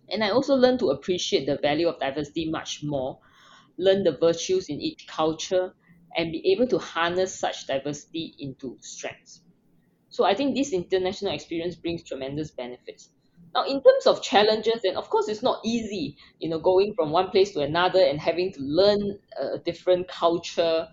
and 0.10 0.24
i 0.24 0.30
also 0.30 0.56
learned 0.56 0.80
to 0.80 0.90
appreciate 0.90 1.46
the 1.46 1.58
value 1.62 1.88
of 1.88 2.00
diversity 2.00 2.50
much 2.50 2.84
more 2.84 3.20
learn 3.78 4.04
the 4.04 4.18
virtues 4.18 4.70
in 4.70 4.82
each 4.82 5.08
culture 5.08 5.74
and 6.18 6.32
be 6.32 6.52
able 6.52 6.68
to 6.68 6.78
harness 6.80 7.40
such 7.40 7.68
diversity 7.68 8.36
into 8.40 8.78
strengths 8.82 9.44
so 10.10 10.26
I 10.26 10.36
think 10.36 10.56
this 10.56 10.74
international 10.74 11.34
experience 11.34 11.76
brings 11.76 12.04
tremendous 12.04 12.52
benefits. 12.52 13.12
Now, 13.56 13.66
in 13.66 13.84
terms 13.84 14.08
of 14.08 14.24
challenges, 14.24 14.84
and 14.86 14.98
of 14.98 15.10
course, 15.10 15.28
it's 15.30 15.44
not 15.44 15.60
easy, 15.66 16.18
you 16.40 16.50
know, 16.50 16.60
going 16.60 16.94
from 16.96 17.12
one 17.12 17.32
place 17.32 17.52
to 17.54 17.62
another 17.62 18.00
and 18.02 18.20
having 18.20 18.54
to 18.54 18.62
learn 18.62 19.20
a 19.42 19.60
different 19.60 20.08
culture 20.08 20.88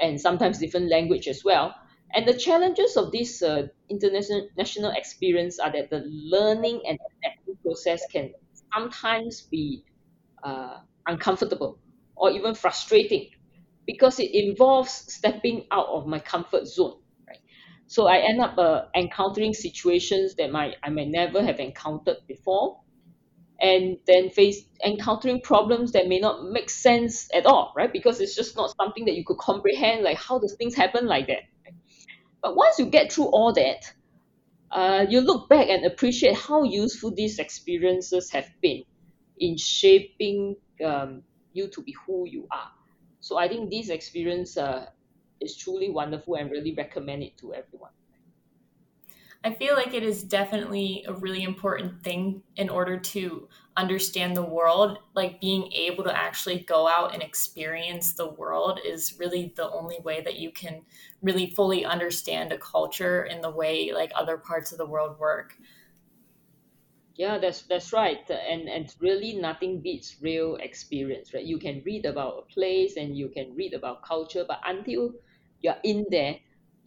and 0.00 0.20
sometimes 0.20 0.58
different 0.58 0.90
language 0.90 1.28
as 1.28 1.42
well. 1.44 1.74
And 2.14 2.26
the 2.26 2.34
challenges 2.34 2.96
of 2.96 3.12
this 3.12 3.42
uh, 3.42 3.68
international 3.90 4.92
experience 4.96 5.58
are 5.58 5.72
that 5.72 5.90
the 5.90 6.02
learning 6.06 6.82
and 6.88 6.98
adapting 7.22 7.56
process 7.62 8.02
can 8.12 8.32
sometimes 8.72 9.42
be 9.42 9.84
uh, 10.42 10.78
uncomfortable 11.06 11.78
or 12.16 12.30
even 12.30 12.54
frustrating 12.54 13.30
because 13.86 14.20
it 14.20 14.30
involves 14.34 14.90
stepping 15.12 15.66
out 15.70 15.86
of 15.88 16.06
my 16.06 16.18
comfort 16.18 16.66
zone 16.66 16.98
so 17.86 18.06
I 18.06 18.18
end 18.18 18.40
up 18.40 18.58
uh, 18.58 18.82
encountering 18.94 19.54
situations 19.54 20.34
that 20.36 20.50
might 20.52 20.76
I 20.82 20.90
may 20.90 21.06
never 21.06 21.42
have 21.42 21.58
encountered 21.58 22.18
before, 22.26 22.80
and 23.60 23.98
then 24.06 24.30
face 24.30 24.64
encountering 24.84 25.40
problems 25.42 25.92
that 25.92 26.08
may 26.08 26.20
not 26.20 26.44
make 26.44 26.70
sense 26.70 27.28
at 27.34 27.46
all, 27.46 27.72
right? 27.76 27.92
Because 27.92 28.20
it's 28.20 28.36
just 28.36 28.56
not 28.56 28.74
something 28.80 29.06
that 29.06 29.14
you 29.14 29.24
could 29.24 29.38
comprehend. 29.38 30.04
Like 30.04 30.18
how 30.18 30.38
does 30.38 30.54
things 30.56 30.74
happen 30.74 31.06
like 31.06 31.28
that? 31.28 31.42
But 32.42 32.56
once 32.56 32.78
you 32.78 32.86
get 32.86 33.12
through 33.12 33.26
all 33.26 33.52
that, 33.54 33.92
uh, 34.70 35.06
you 35.08 35.20
look 35.20 35.48
back 35.48 35.68
and 35.68 35.84
appreciate 35.84 36.36
how 36.36 36.62
useful 36.62 37.10
these 37.14 37.38
experiences 37.38 38.30
have 38.30 38.48
been 38.60 38.82
in 39.38 39.56
shaping 39.56 40.56
um, 40.84 41.22
you 41.52 41.68
to 41.68 41.82
be 41.82 41.94
who 42.06 42.26
you 42.28 42.46
are. 42.50 42.70
So 43.20 43.36
I 43.36 43.48
think 43.48 43.70
this 43.70 43.88
experience 43.88 44.56
uh, 44.56 44.86
is 45.40 45.56
truly 45.56 45.90
wonderful 45.90 46.36
and 46.36 46.50
really 46.50 46.74
recommend 46.74 47.22
it 47.22 47.36
to 47.38 47.54
everyone. 47.54 47.90
I 49.44 49.54
feel 49.54 49.74
like 49.74 49.94
it 49.94 50.02
is 50.02 50.24
definitely 50.24 51.04
a 51.06 51.12
really 51.12 51.42
important 51.44 52.02
thing 52.02 52.42
in 52.56 52.68
order 52.68 52.98
to 52.98 53.48
understand 53.76 54.36
the 54.36 54.42
world. 54.42 54.98
Like 55.14 55.40
being 55.40 55.72
able 55.72 56.02
to 56.04 56.16
actually 56.16 56.58
go 56.60 56.88
out 56.88 57.14
and 57.14 57.22
experience 57.22 58.14
the 58.14 58.28
world 58.28 58.80
is 58.84 59.16
really 59.18 59.52
the 59.56 59.70
only 59.70 60.00
way 60.00 60.20
that 60.22 60.38
you 60.38 60.50
can 60.50 60.84
really 61.22 61.50
fully 61.54 61.84
understand 61.84 62.52
a 62.52 62.58
culture 62.58 63.24
in 63.24 63.40
the 63.40 63.50
way 63.50 63.92
like 63.92 64.10
other 64.16 64.38
parts 64.38 64.72
of 64.72 64.78
the 64.78 64.86
world 64.86 65.18
work. 65.20 65.54
Yeah, 67.16 67.38
that's 67.38 67.62
that's 67.62 67.92
right. 67.92 68.28
And 68.30 68.68
and 68.68 68.94
really 69.00 69.34
nothing 69.34 69.80
beats 69.82 70.22
real 70.22 70.56
experience, 70.56 71.34
right? 71.34 71.44
You 71.44 71.58
can 71.58 71.82
read 71.84 72.06
about 72.06 72.38
a 72.38 72.42
place 72.54 72.96
and 72.96 73.16
you 73.16 73.28
can 73.28 73.54
read 73.56 73.74
about 73.74 74.02
culture, 74.04 74.44
but 74.46 74.60
until 74.64 75.14
you're 75.60 75.80
in 75.82 76.06
there, 76.10 76.38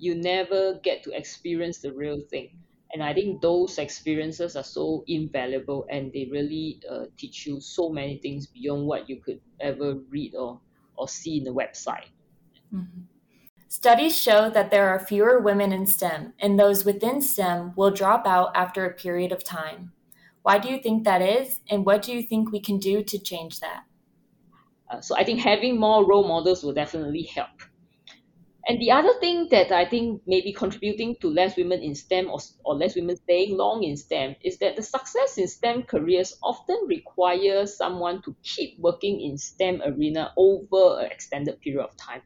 you 0.01 0.15
never 0.15 0.79
get 0.83 1.03
to 1.03 1.15
experience 1.15 1.77
the 1.77 1.93
real 1.93 2.19
thing. 2.29 2.49
And 2.91 3.03
I 3.03 3.13
think 3.13 3.39
those 3.39 3.77
experiences 3.77 4.55
are 4.55 4.63
so 4.63 5.03
invaluable 5.07 5.85
and 5.89 6.11
they 6.11 6.27
really 6.31 6.81
uh, 6.89 7.05
teach 7.17 7.45
you 7.45 7.61
so 7.61 7.89
many 7.89 8.17
things 8.17 8.47
beyond 8.47 8.87
what 8.87 9.07
you 9.07 9.21
could 9.21 9.39
ever 9.59 9.93
read 10.09 10.33
or, 10.35 10.59
or 10.97 11.07
see 11.07 11.37
in 11.37 11.43
the 11.43 11.53
website. 11.53 12.09
Mm-hmm. 12.73 13.01
Studies 13.67 14.19
show 14.19 14.49
that 14.49 14.71
there 14.71 14.89
are 14.89 14.99
fewer 14.99 15.39
women 15.39 15.71
in 15.71 15.85
STEM, 15.85 16.33
and 16.39 16.59
those 16.59 16.83
within 16.83 17.21
STEM 17.21 17.71
will 17.77 17.91
drop 17.91 18.27
out 18.27 18.51
after 18.53 18.85
a 18.85 18.93
period 18.93 19.31
of 19.31 19.45
time. 19.45 19.93
Why 20.41 20.57
do 20.57 20.67
you 20.67 20.81
think 20.81 21.05
that 21.05 21.21
is, 21.21 21.61
and 21.69 21.85
what 21.85 22.01
do 22.01 22.11
you 22.11 22.23
think 22.23 22.51
we 22.51 22.59
can 22.59 22.79
do 22.79 23.01
to 23.01 23.17
change 23.17 23.61
that? 23.61 23.83
Uh, 24.89 24.99
so 24.99 25.15
I 25.15 25.23
think 25.23 25.39
having 25.39 25.79
more 25.79 26.05
role 26.05 26.27
models 26.27 26.63
will 26.63 26.73
definitely 26.73 27.23
help. 27.23 27.61
And 28.67 28.79
the 28.79 28.91
other 28.91 29.13
thing 29.19 29.47
that 29.49 29.71
I 29.71 29.85
think 29.85 30.21
may 30.27 30.41
be 30.41 30.53
contributing 30.53 31.15
to 31.21 31.29
less 31.29 31.57
women 31.57 31.81
in 31.81 31.95
STEM 31.95 32.29
or, 32.29 32.39
or 32.63 32.75
less 32.75 32.95
women 32.95 33.15
staying 33.15 33.57
long 33.57 33.83
in 33.83 33.97
STEM 33.97 34.35
is 34.43 34.59
that 34.59 34.75
the 34.75 34.83
success 34.83 35.37
in 35.37 35.47
STEM 35.47 35.83
careers 35.83 36.37
often 36.43 36.77
requires 36.87 37.75
someone 37.75 38.21
to 38.23 38.35
keep 38.43 38.77
working 38.79 39.19
in 39.19 39.37
STEM 39.37 39.81
arena 39.83 40.31
over 40.37 40.99
an 40.99 41.11
extended 41.11 41.59
period 41.61 41.83
of 41.83 41.97
time. 41.97 42.21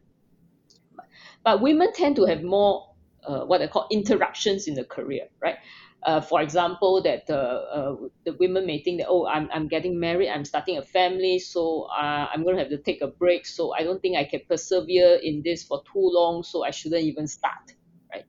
But 1.44 1.62
women 1.62 1.94
tend 1.94 2.18
to 2.18 2.26
have 2.26 2.44
more 2.44 2.95
uh, 3.28 3.46
what 3.46 3.62
I 3.62 3.68
call 3.68 3.88
interruptions 3.92 4.68
in 4.68 4.76
the 4.76 4.84
career, 4.84 5.28
right? 5.42 5.58
uh, 6.06 6.22
for 6.22 6.42
example, 6.42 7.02
that 7.02 7.26
the 7.26 7.38
uh, 7.38 7.96
the 8.26 8.34
women 8.34 8.66
may 8.66 8.82
think 8.82 9.02
that 9.02 9.08
oh, 9.10 9.26
I'm 9.26 9.50
I'm 9.52 9.68
getting 9.68 10.00
married, 10.00 10.30
I'm 10.30 10.46
starting 10.46 10.78
a 10.78 10.84
family, 10.84 11.40
so 11.40 11.88
uh, 11.90 12.28
I'm 12.32 12.44
going 12.44 12.56
to 12.58 12.62
have 12.62 12.70
to 12.70 12.78
take 12.78 13.02
a 13.02 13.08
break. 13.08 13.46
So 13.48 13.74
I 13.74 13.84
don't 13.84 14.00
think 14.02 14.16
I 14.16 14.24
can 14.24 14.42
persevere 14.48 15.20
in 15.22 15.42
this 15.44 15.64
for 15.64 15.82
too 15.92 16.10
long. 16.14 16.44
So 16.44 16.64
I 16.64 16.70
shouldn't 16.70 17.04
even 17.04 17.28
start, 17.28 17.74
right? 18.14 18.26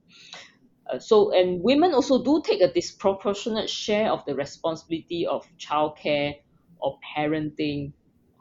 Uh, 0.91 0.97
so 0.97 1.31
and 1.31 1.61
women 1.61 1.93
also 1.93 2.23
do 2.23 2.41
take 2.43 2.61
a 2.61 2.73
disproportionate 2.73 3.69
share 3.69 4.11
of 4.11 4.25
the 4.25 4.33
responsibility 4.33 5.27
of 5.27 5.45
childcare 5.59 6.33
or 6.79 6.97
parenting, 7.15 7.93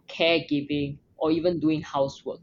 caregiving, 0.08 0.96
or 1.18 1.30
even 1.30 1.60
doing 1.60 1.82
housework, 1.82 2.40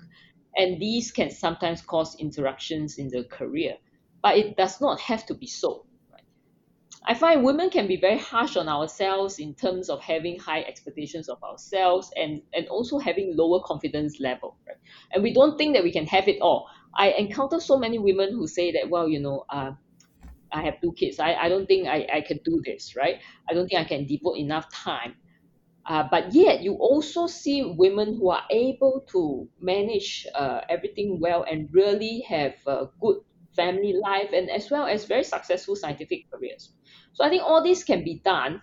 and 0.55 0.79
these 0.79 1.11
can 1.11 1.31
sometimes 1.31 1.81
cause 1.81 2.15
interruptions 2.19 2.99
in 2.99 3.09
the 3.09 3.23
career, 3.23 3.77
but 4.23 4.37
it 4.37 4.57
does 4.57 4.81
not 4.81 4.99
have 4.99 5.25
to 5.25 5.35
be 5.35 5.45
so 5.45 5.85
right 6.11 6.23
I 7.05 7.13
find 7.15 7.43
women 7.43 7.69
can 7.69 7.87
be 7.87 7.97
very 7.97 8.17
harsh 8.17 8.55
on 8.55 8.69
ourselves 8.69 9.39
in 9.39 9.55
terms 9.55 9.89
of 9.89 9.99
having 10.01 10.39
high 10.39 10.61
expectations 10.61 11.27
of 11.27 11.43
ourselves 11.43 12.11
and, 12.15 12.41
and 12.53 12.67
also 12.69 12.97
having 12.97 13.35
lower 13.35 13.59
confidence 13.65 14.21
level. 14.21 14.55
Right? 14.65 14.77
And 15.11 15.21
we 15.21 15.33
don't 15.33 15.57
think 15.57 15.75
that 15.75 15.83
we 15.83 15.91
can 15.91 16.05
have 16.07 16.29
it 16.29 16.39
all. 16.39 16.69
I 16.95 17.09
encounter 17.09 17.59
so 17.59 17.77
many 17.77 17.99
women 17.99 18.29
who 18.29 18.47
say 18.47 18.71
that, 18.71 18.89
well, 18.89 19.09
you 19.09 19.19
know, 19.19 19.43
uh, 19.49 19.71
I 20.53 20.61
have 20.61 20.79
two 20.79 20.93
kids. 20.93 21.19
I, 21.19 21.33
I 21.33 21.49
don't 21.49 21.65
think 21.65 21.87
I, 21.87 22.07
I 22.13 22.21
can 22.21 22.39
do 22.45 22.61
this, 22.63 22.95
right? 22.95 23.19
I 23.49 23.53
don't 23.53 23.67
think 23.67 23.81
I 23.81 23.85
can 23.85 24.05
devote 24.05 24.37
enough 24.37 24.71
time. 24.71 25.15
Uh, 25.85 26.07
but 26.09 26.33
yet, 26.33 26.61
you 26.61 26.75
also 26.75 27.27
see 27.27 27.63
women 27.77 28.15
who 28.15 28.29
are 28.29 28.43
able 28.49 29.03
to 29.09 29.49
manage 29.59 30.25
uh, 30.33 30.61
everything 30.69 31.19
well 31.19 31.43
and 31.43 31.67
really 31.73 32.23
have 32.29 32.53
a 32.65 32.85
good 33.01 33.17
family 33.55 33.93
life 33.93 34.29
and 34.33 34.49
as 34.49 34.69
well 34.71 34.85
as 34.85 35.05
very 35.05 35.23
successful 35.23 35.75
scientific 35.75 36.29
careers. 36.31 36.73
So 37.13 37.23
I 37.23 37.29
think 37.29 37.43
all 37.43 37.63
this 37.63 37.83
can 37.83 38.03
be 38.03 38.21
done. 38.23 38.61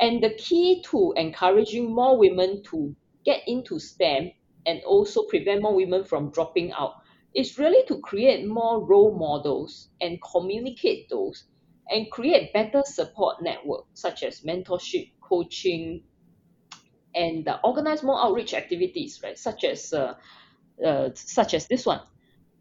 And 0.00 0.22
the 0.22 0.34
key 0.34 0.82
to 0.90 1.12
encouraging 1.16 1.94
more 1.94 2.18
women 2.18 2.62
to 2.70 2.94
get 3.24 3.42
into 3.46 3.78
STEM 3.78 4.30
and 4.66 4.80
also 4.86 5.24
prevent 5.24 5.62
more 5.62 5.74
women 5.74 6.04
from 6.04 6.30
dropping 6.30 6.72
out 6.72 6.94
is 7.34 7.58
really 7.58 7.84
to 7.86 8.00
create 8.00 8.46
more 8.46 8.84
role 8.84 9.16
models 9.16 9.88
and 10.00 10.18
communicate 10.22 11.08
those 11.10 11.44
and 11.88 12.10
create 12.10 12.52
better 12.52 12.82
support 12.84 13.42
network 13.42 13.84
such 13.94 14.22
as 14.22 14.40
mentorship, 14.40 15.10
coaching, 15.20 16.02
and 17.14 17.48
uh, 17.48 17.58
organize 17.64 18.02
more 18.02 18.20
outreach 18.20 18.54
activities, 18.54 19.20
right? 19.22 19.38
Such 19.38 19.64
as 19.64 19.92
uh, 19.92 20.14
uh, 20.84 21.10
such 21.14 21.54
as 21.54 21.66
this 21.66 21.84
one, 21.84 22.00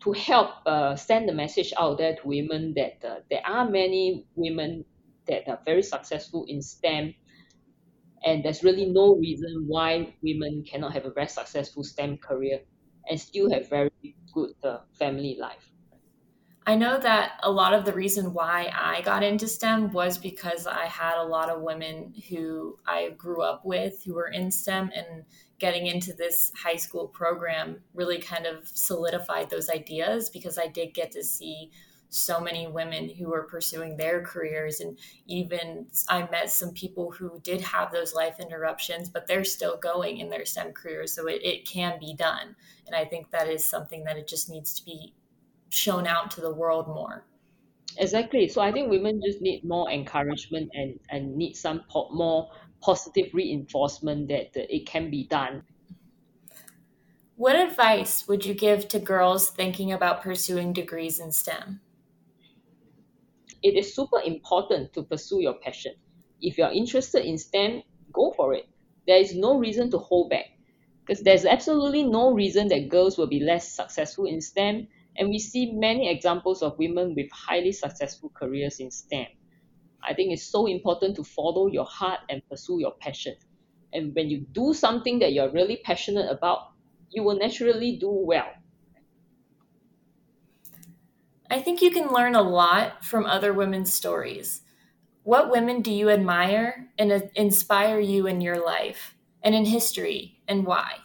to 0.01 0.11
help 0.13 0.49
uh, 0.65 0.95
send 0.95 1.27
the 1.27 1.33
message 1.33 1.73
out 1.77 1.97
there 1.97 2.15
to 2.15 2.27
women 2.27 2.73
that 2.75 3.03
uh, 3.05 3.19
there 3.29 3.41
are 3.45 3.69
many 3.69 4.25
women 4.35 4.85
that 5.27 5.47
are 5.47 5.59
very 5.65 5.83
successful 5.83 6.45
in 6.47 6.61
STEM, 6.61 7.13
and 8.23 8.43
there's 8.43 8.63
really 8.63 8.85
no 8.85 9.15
reason 9.15 9.65
why 9.67 10.13
women 10.23 10.63
cannot 10.63 10.93
have 10.93 11.05
a 11.05 11.11
very 11.11 11.27
successful 11.27 11.83
STEM 11.83 12.17
career 12.17 12.59
and 13.09 13.19
still 13.19 13.51
have 13.51 13.69
very 13.69 13.91
good 14.33 14.51
uh, 14.63 14.77
family 14.97 15.37
life. 15.39 15.71
I 16.65 16.75
know 16.75 16.99
that 16.99 17.39
a 17.41 17.51
lot 17.51 17.73
of 17.73 17.83
the 17.83 17.93
reason 17.93 18.31
why 18.33 18.71
I 18.75 19.01
got 19.01 19.23
into 19.23 19.47
STEM 19.47 19.91
was 19.91 20.19
because 20.19 20.67
I 20.67 20.85
had 20.85 21.17
a 21.17 21.23
lot 21.23 21.49
of 21.49 21.63
women 21.63 22.13
who 22.29 22.77
I 22.85 23.09
grew 23.17 23.41
up 23.41 23.65
with 23.65 24.03
who 24.05 24.13
were 24.13 24.27
in 24.27 24.51
STEM 24.51 24.91
and 24.95 25.23
getting 25.59 25.87
into 25.87 26.13
this 26.13 26.51
high 26.55 26.75
school 26.77 27.07
program 27.07 27.81
really 27.93 28.19
kind 28.19 28.45
of 28.45 28.67
solidified 28.67 29.49
those 29.49 29.69
ideas 29.69 30.29
because 30.29 30.57
I 30.57 30.67
did 30.67 30.93
get 30.93 31.11
to 31.11 31.23
see 31.23 31.71
so 32.09 32.39
many 32.39 32.67
women 32.67 33.07
who 33.07 33.29
were 33.29 33.43
pursuing 33.43 33.95
their 33.95 34.21
careers. 34.23 34.79
And 34.79 34.97
even 35.27 35.87
i 36.07 36.27
met 36.31 36.49
some 36.49 36.71
people 36.71 37.11
who 37.11 37.39
did 37.41 37.61
have 37.61 37.91
those 37.91 38.13
life 38.13 38.39
interruptions 38.39 39.09
but 39.09 39.27
they're 39.27 39.43
still 39.43 39.77
going 39.77 40.17
in 40.17 40.29
their 40.29 40.45
stem 40.45 40.71
careers 40.71 41.13
so 41.13 41.27
it, 41.27 41.41
it 41.43 41.67
can 41.67 41.99
be 41.99 42.15
done. 42.15 42.55
And 42.87 42.95
i 42.95 43.05
think 43.05 43.29
that 43.31 43.47
is 43.47 43.63
something 43.63 44.03
that 44.05 44.17
it 44.17 44.27
just 44.27 44.49
needs 44.49 44.73
to 44.75 44.85
be 44.85 45.13
shown 45.69 46.07
out 46.07 46.31
to 46.31 46.41
the 46.41 46.53
world 46.53 46.87
more. 46.87 47.25
Exactly. 47.97 48.47
So 48.47 48.61
i 48.61 48.71
think 48.71 48.89
women 48.89 49.21
just 49.23 49.41
need 49.41 49.63
more 49.63 49.89
encouragement 49.91 50.71
and 50.73 50.99
and 51.09 51.35
need 51.35 51.55
some 51.55 51.83
po- 51.89 52.09
more 52.11 52.49
positive 52.81 53.33
reinforcement 53.33 54.27
that, 54.27 54.53
that 54.53 54.73
it 54.73 54.85
can 54.85 55.09
be 55.09 55.27
done 55.27 55.63
what 57.35 57.55
advice 57.55 58.27
would 58.27 58.45
you 58.45 58.53
give 58.53 58.89
to 58.89 58.99
girls 58.99 59.49
thinking 59.49 59.93
about 59.93 60.21
pursuing 60.21 60.73
degrees 60.73 61.19
in 61.19 61.31
STEM? 61.31 61.79
it 63.61 63.75
is 63.75 63.93
super 63.93 64.21
important 64.25 64.93
to 64.93 65.03
pursue 65.03 65.41
your 65.41 65.55
passion. 65.55 65.93
If 66.41 66.57
you're 66.57 66.71
interested 66.71 67.25
in 67.25 67.37
STEM, 67.37 67.83
go 68.13 68.33
for 68.35 68.53
it. 68.53 68.67
There 69.07 69.17
is 69.17 69.35
no 69.35 69.57
reason 69.57 69.91
to 69.91 69.97
hold 69.97 70.29
back 70.29 70.45
because 71.05 71.23
there's 71.23 71.45
absolutely 71.45 72.03
no 72.03 72.33
reason 72.33 72.67
that 72.69 72.89
girls 72.89 73.17
will 73.17 73.27
be 73.27 73.39
less 73.39 73.71
successful 73.71 74.25
in 74.25 74.39
STEM. 74.39 74.87
And 75.17 75.29
we 75.29 75.39
see 75.39 75.73
many 75.73 76.09
examples 76.09 76.61
of 76.61 76.77
women 76.77 77.15
with 77.15 77.29
highly 77.31 77.71
successful 77.71 78.31
careers 78.33 78.79
in 78.79 78.91
STEM. 78.91 79.27
I 80.09 80.15
think 80.15 80.33
it's 80.33 80.43
so 80.43 80.65
important 80.65 81.15
to 81.17 81.23
follow 81.23 81.67
your 81.67 81.85
heart 81.85 82.21
and 82.29 82.41
pursue 82.49 82.79
your 82.79 82.93
passion. 82.99 83.35
And 83.93 84.15
when 84.15 84.29
you 84.29 84.39
do 84.51 84.73
something 84.73 85.19
that 85.19 85.33
you're 85.33 85.51
really 85.51 85.77
passionate 85.77 86.31
about, 86.31 86.73
you 87.11 87.23
will 87.23 87.37
naturally 87.37 87.97
do 87.97 88.09
well. 88.09 88.49
I 91.51 91.61
think 91.61 91.81
you 91.81 91.91
can 91.91 92.09
learn 92.09 92.35
a 92.35 92.41
lot 92.41 93.05
from 93.05 93.25
other 93.25 93.53
women's 93.53 93.93
stories. 93.93 94.61
What 95.23 95.51
women 95.51 95.81
do 95.81 95.91
you 95.91 96.09
admire 96.09 96.89
and 96.97 97.29
inspire 97.35 97.99
you 97.99 98.25
in 98.25 98.41
your 98.41 98.63
life 98.63 99.15
and 99.43 99.53
in 99.53 99.65
history, 99.65 100.41
and 100.47 100.65
why? 100.65 100.97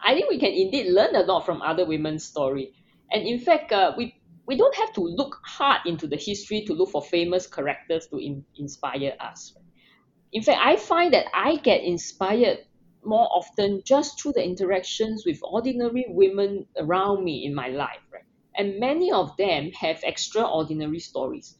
I 0.00 0.14
think 0.14 0.30
we 0.30 0.38
can 0.38 0.52
indeed 0.52 0.92
learn 0.92 1.14
a 1.14 1.20
lot 1.20 1.44
from 1.44 1.60
other 1.60 1.84
women's 1.84 2.24
story. 2.24 2.72
And 3.12 3.26
in 3.26 3.38
fact, 3.38 3.72
uh, 3.72 3.92
we 3.96 4.19
we 4.46 4.56
don't 4.56 4.74
have 4.76 4.92
to 4.94 5.00
look 5.00 5.40
hard 5.44 5.80
into 5.86 6.06
the 6.06 6.16
history 6.16 6.64
to 6.66 6.74
look 6.74 6.90
for 6.90 7.02
famous 7.02 7.46
characters 7.46 8.06
to 8.08 8.18
in, 8.18 8.44
inspire 8.56 9.14
us. 9.20 9.54
In 10.32 10.42
fact, 10.42 10.58
I 10.62 10.76
find 10.76 11.12
that 11.12 11.26
I 11.34 11.56
get 11.56 11.82
inspired 11.82 12.58
more 13.04 13.28
often 13.32 13.82
just 13.84 14.20
through 14.20 14.32
the 14.32 14.44
interactions 14.44 15.24
with 15.24 15.40
ordinary 15.42 16.06
women 16.08 16.66
around 16.76 17.24
me 17.24 17.44
in 17.44 17.54
my 17.54 17.68
life, 17.68 18.00
right? 18.12 18.24
And 18.56 18.78
many 18.78 19.10
of 19.10 19.36
them 19.36 19.70
have 19.72 20.00
extraordinary 20.02 20.98
stories. 20.98 21.56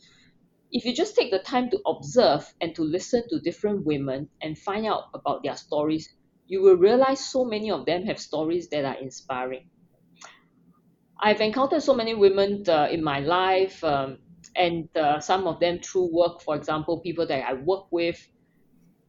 If 0.71 0.85
you 0.85 0.95
just 0.95 1.17
take 1.17 1.31
the 1.31 1.39
time 1.41 1.71
to 1.71 1.81
observe 1.87 2.53
and 2.61 2.75
to 2.77 2.83
listen 2.83 3.25
to 3.31 3.40
different 3.40 3.87
women 3.87 4.29
and 4.40 4.57
find 4.59 4.87
out 4.87 5.05
about 5.14 5.43
their 5.43 5.57
stories, 5.57 6.14
you 6.47 6.62
will 6.62 6.77
realize 6.77 7.25
so 7.25 7.45
many 7.45 7.71
of 7.71 7.87
them 7.87 8.05
have 8.05 8.19
stories 8.19 8.69
that 8.69 8.85
are 8.85 9.01
inspiring. 9.01 9.69
I've 11.22 11.40
encountered 11.40 11.83
so 11.83 11.94
many 11.94 12.14
women 12.14 12.64
uh, 12.68 12.88
in 12.90 13.02
my 13.04 13.20
life, 13.20 13.83
um, 13.85 14.18
and 14.56 14.88
uh, 14.96 15.20
some 15.20 15.46
of 15.46 15.61
them 15.61 15.78
through 15.80 16.12
work, 16.12 16.40
for 16.42 16.56
example, 16.56 17.00
people 17.00 17.26
that 17.26 17.46
I 17.46 17.54
work 17.54 17.87
with. 17.92 18.26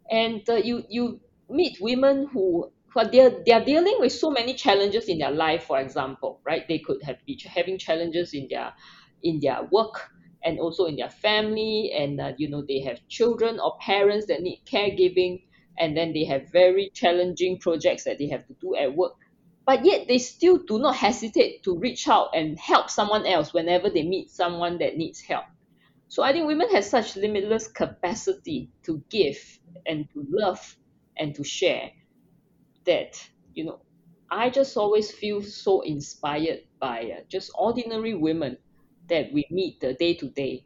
And 0.10 0.48
uh, 0.50 0.56
you, 0.56 0.84
you 0.90 1.22
meet 1.50 1.78
women 1.82 2.28
who 2.32 2.72
who 2.94 3.10
they're, 3.10 3.42
they're 3.46 3.64
dealing 3.64 3.96
with 4.00 4.12
so 4.12 4.30
many 4.30 4.54
challenges 4.54 5.08
in 5.08 5.18
their 5.20 5.32
life 5.32 5.64
for 5.64 5.80
example 5.80 6.42
right? 6.46 6.68
They 6.68 6.80
could 6.80 7.02
have 7.04 7.18
be 7.26 7.42
having 7.46 7.78
challenges 7.78 8.34
in 8.34 8.48
their 8.50 8.74
in 9.24 9.40
their 9.42 9.64
work 9.72 10.10
and 10.44 10.60
also 10.60 10.86
in 10.86 10.98
their 10.98 11.10
family 11.10 11.92
and 11.98 12.20
uh, 12.20 12.34
you 12.38 12.50
know 12.50 12.64
they 12.68 12.82
have 12.82 13.00
children 13.08 13.60
or 13.60 13.78
parents 13.80 14.28
that 14.28 14.42
need 14.42 14.62
caregiving. 14.66 15.44
And 15.80 15.96
then 15.98 16.14
they 16.14 16.26
have 16.26 16.52
very 16.52 16.92
challenging 16.94 17.58
projects 17.60 18.04
that 18.04 18.20
they 18.20 18.28
have 18.28 18.46
to 18.48 18.54
do 18.62 18.76
at 18.76 18.96
work 18.96 19.14
but 19.72 19.86
yet 19.86 20.06
they 20.10 20.18
still 20.18 20.58
do 20.58 20.80
not 20.80 20.98
hesitate 20.98 21.64
to 21.64 21.78
reach 21.78 22.06
out 22.10 22.32
and 22.36 22.60
help 22.60 22.90
someone 22.90 23.26
else 23.26 23.54
whenever 23.54 23.90
they 23.90 24.04
meet 24.04 24.30
someone 24.30 24.78
that 24.80 24.98
needs 24.98 25.22
help. 25.22 25.46
So 26.10 26.24
i 26.24 26.34
think 26.34 26.46
women 26.46 26.70
have 26.72 26.84
such 26.84 27.16
limitless 27.16 27.70
capacity 27.70 28.70
to 28.84 29.02
give 29.10 29.40
and 29.86 30.10
to 30.12 30.26
love 30.30 30.76
and 31.16 31.34
to 31.36 31.44
share 31.46 31.90
that 32.84 33.12
you 33.54 33.64
know 33.64 33.80
i 34.30 34.50
just 34.50 34.76
always 34.76 35.10
feel 35.10 35.42
so 35.42 35.80
inspired 35.82 36.68
by 36.82 36.98
uh, 37.16 37.22
just 37.30 37.50
ordinary 37.56 38.14
women 38.14 38.58
that 39.08 39.32
we 39.32 39.46
meet 39.50 39.80
the 39.80 39.94
day 39.94 40.14
to 40.16 40.28
day. 40.28 40.66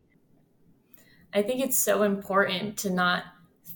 I 1.31 1.43
think 1.43 1.61
it's 1.61 1.77
so 1.77 2.01
important 2.01 2.77
to 2.79 2.89
not 2.89 3.23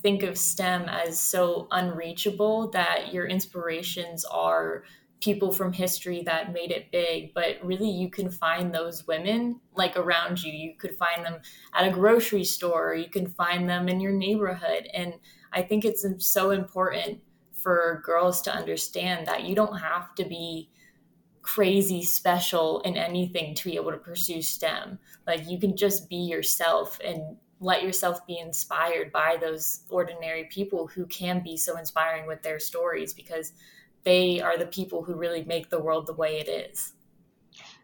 think 0.02 0.24
of 0.24 0.38
stem 0.38 0.90
as 0.90 1.20
so 1.20 1.68
unreachable 1.70 2.72
that 2.72 3.14
your 3.14 3.28
inspirations 3.28 4.26
are 4.26 4.86
people 5.22 5.52
from 5.52 5.74
history 5.74 6.24
that 6.24 6.54
made 6.54 6.72
it 6.72 6.92
big 6.92 7.34
but 7.34 7.58
really 7.62 7.90
you 7.90 8.10
can 8.10 8.30
find 8.30 8.74
those 8.74 9.06
women 9.06 9.60
like 9.80 9.98
around 9.98 10.44
you. 10.44 10.52
You 10.52 10.76
could 10.78 10.96
find 10.98 11.26
them 11.26 11.42
at 11.74 11.88
a 11.88 11.92
grocery 11.92 12.44
store. 12.44 12.94
You 12.94 13.10
can 13.10 13.28
find 13.28 13.68
them 13.68 13.88
in 13.90 14.00
your 14.00 14.12
neighborhood. 14.12 14.88
And 14.94 15.14
I 15.54 15.62
think 15.64 15.86
it's 15.86 16.06
so 16.20 16.52
important 16.52 17.20
for 17.54 18.02
girls 18.06 18.42
to 18.44 18.54
understand 18.54 19.26
that 19.28 19.46
you 19.46 19.56
don't 19.56 19.78
have 19.78 20.14
to 20.16 20.26
be 20.26 20.70
crazy 21.42 22.04
special 22.04 22.82
in 22.82 22.96
anything 22.96 23.56
to 23.56 23.70
be 23.70 23.76
able 23.76 23.92
to 23.92 23.98
pursue 23.98 24.42
STEM. 24.42 25.00
Like 25.26 25.50
you 25.50 25.60
can 25.60 25.76
just 25.76 26.10
be 26.10 26.18
yourself 26.18 27.00
and 27.04 27.38
let 27.62 27.84
yourself 27.84 28.26
be 28.28 28.38
inspired 28.38 29.12
by 29.12 29.38
those 29.40 29.82
ordinary 29.90 30.46
people 30.46 30.88
who 30.88 31.06
can 31.08 31.42
be 31.44 31.58
so 31.58 31.78
inspiring 31.78 32.28
with 32.28 32.42
their 32.42 32.60
stories 32.60 33.14
because 33.14 33.54
they 34.04 34.42
are 34.42 34.58
the 34.58 34.68
people 34.68 35.04
who 35.04 35.16
really 35.16 35.44
make 35.46 35.70
the 35.70 35.82
world 35.82 36.08
the 36.08 36.14
way 36.14 36.40
it 36.40 36.48
is. 36.50 36.94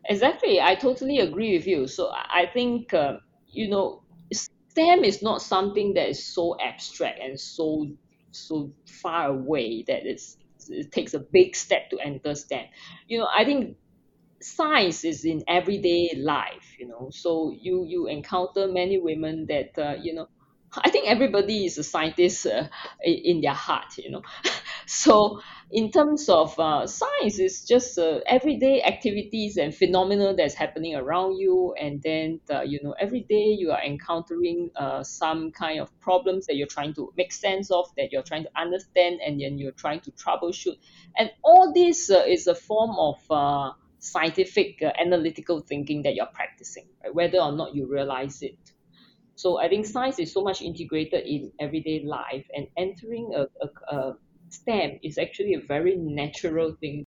Exactly. 0.08 0.62
I 0.62 0.76
totally 0.76 1.20
agree 1.20 1.58
with 1.58 1.68
you. 1.68 1.88
So 1.88 2.12
I 2.14 2.46
think, 2.54 2.94
uh, 2.94 3.18
you 3.48 3.70
know, 3.70 4.04
STEM 4.34 5.04
is 5.04 5.22
not 5.22 5.42
something 5.42 5.94
that 5.96 6.10
is 6.10 6.26
so 6.26 6.58
abstract 6.60 7.20
and 7.20 7.40
so 7.40 7.88
so 8.32 8.72
far 9.02 9.30
away 9.30 9.84
that 9.88 10.06
it's 10.06 10.38
it 10.70 10.92
takes 10.92 11.14
a 11.14 11.20
big 11.20 11.56
step 11.56 11.90
to 11.92 12.00
enter 12.00 12.36
STEM. 12.36 12.66
You 13.08 13.20
know, 13.20 13.28
I 13.34 13.46
think 13.46 13.78
science 14.42 15.06
is 15.06 15.26
in 15.26 15.44
everyday 15.48 16.16
life. 16.18 16.76
You 16.80 16.88
know, 16.90 17.10
so 17.12 17.52
you 17.60 17.86
you 17.88 18.08
encounter 18.08 18.68
many 18.68 19.00
women 19.00 19.48
that 19.48 19.78
uh, 19.78 19.96
you 20.02 20.14
know. 20.16 20.28
I 20.84 20.90
think 20.90 21.08
everybody 21.08 21.66
is 21.66 21.78
a 21.78 21.84
scientist 21.84 22.46
uh, 22.46 22.68
in 23.04 23.42
their 23.42 23.54
heart. 23.54 23.98
You 23.98 24.12
know, 24.12 24.22
so 24.86 25.42
in 25.72 25.92
terms 25.92 26.30
of 26.30 26.58
uh, 26.60 26.88
science, 26.88 27.40
it's 27.40 27.66
just 27.66 27.98
uh, 27.98 28.20
everyday 28.28 28.84
activities 28.84 29.58
and 29.58 29.74
phenomena 29.74 30.36
that's 30.36 30.54
happening 30.54 30.96
around 30.96 31.38
you, 31.38 31.74
and 31.80 32.02
then 32.02 32.40
uh, 32.50 32.62
you 32.62 32.80
know 32.84 32.96
every 33.00 33.22
day 33.22 33.56
you 33.58 33.72
are 33.72 33.84
encountering 33.84 34.70
uh, 34.76 35.04
some 35.04 35.52
kind 35.52 35.80
of 35.80 35.90
problems 36.02 36.48
that 36.48 36.56
you're 36.56 36.68
trying 36.68 36.94
to 36.96 37.12
make 37.18 37.32
sense 37.32 37.72
of, 37.72 37.88
that 37.98 38.12
you're 38.12 38.24
trying 38.24 38.44
to 38.44 38.50
understand, 38.56 39.20
and 39.26 39.42
then 39.42 39.58
you're 39.58 39.72
trying 39.72 40.02
to 40.02 40.12
troubleshoot, 40.12 40.78
and 41.18 41.30
all 41.44 41.74
this 41.74 42.10
uh, 42.10 42.24
is 42.28 42.48
a 42.48 42.56
form 42.56 42.96
of 42.98 43.76
scientific 44.00 44.84
analytical 44.84 45.62
thinking 45.62 46.04
that 46.04 46.14
you're 46.14 46.28
practicing, 46.28 46.86
right? 47.04 47.16
whether 47.16 47.40
or 47.40 47.52
not 47.52 47.74
you 47.74 47.88
realize 47.88 48.44
it. 48.44 48.75
So 49.36 49.60
I 49.60 49.68
think 49.68 49.86
science 49.86 50.20
is 50.20 50.32
so 50.32 50.42
much 50.42 50.62
integrated 50.62 51.26
in 51.26 51.52
everyday 51.60 52.04
life, 52.04 52.46
and 52.56 52.68
entering 52.78 53.34
a, 53.36 53.48
a, 53.62 53.96
a 53.96 54.18
STEM 54.50 55.00
is 55.04 55.18
actually 55.18 55.54
a 55.54 55.60
very 55.60 55.96
natural 55.98 56.76
thing. 56.80 57.06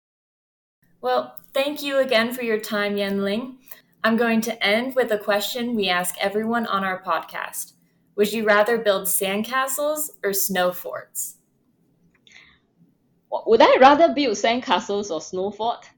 Well, 1.01 1.35
thank 1.53 1.81
you 1.81 1.99
again 1.99 2.33
for 2.33 2.43
your 2.43 2.59
time, 2.59 2.95
Yenling. 2.95 3.57
I'm 4.03 4.17
going 4.17 4.41
to 4.41 4.65
end 4.65 4.95
with 4.95 5.11
a 5.11 5.17
question 5.17 5.75
we 5.75 5.89
ask 5.89 6.15
everyone 6.19 6.67
on 6.67 6.83
our 6.83 7.01
podcast. 7.01 7.73
Would 8.15 8.33
you 8.33 8.45
rather 8.45 8.77
build 8.77 9.03
sandcastles 9.03 10.09
or 10.23 10.33
snow 10.33 10.71
forts? 10.71 11.37
Would 13.31 13.61
I 13.61 13.77
rather 13.79 14.13
build 14.13 14.37
sandcastles 14.37 15.11
or 15.11 15.21
snow 15.21 15.51
fort? 15.51 15.89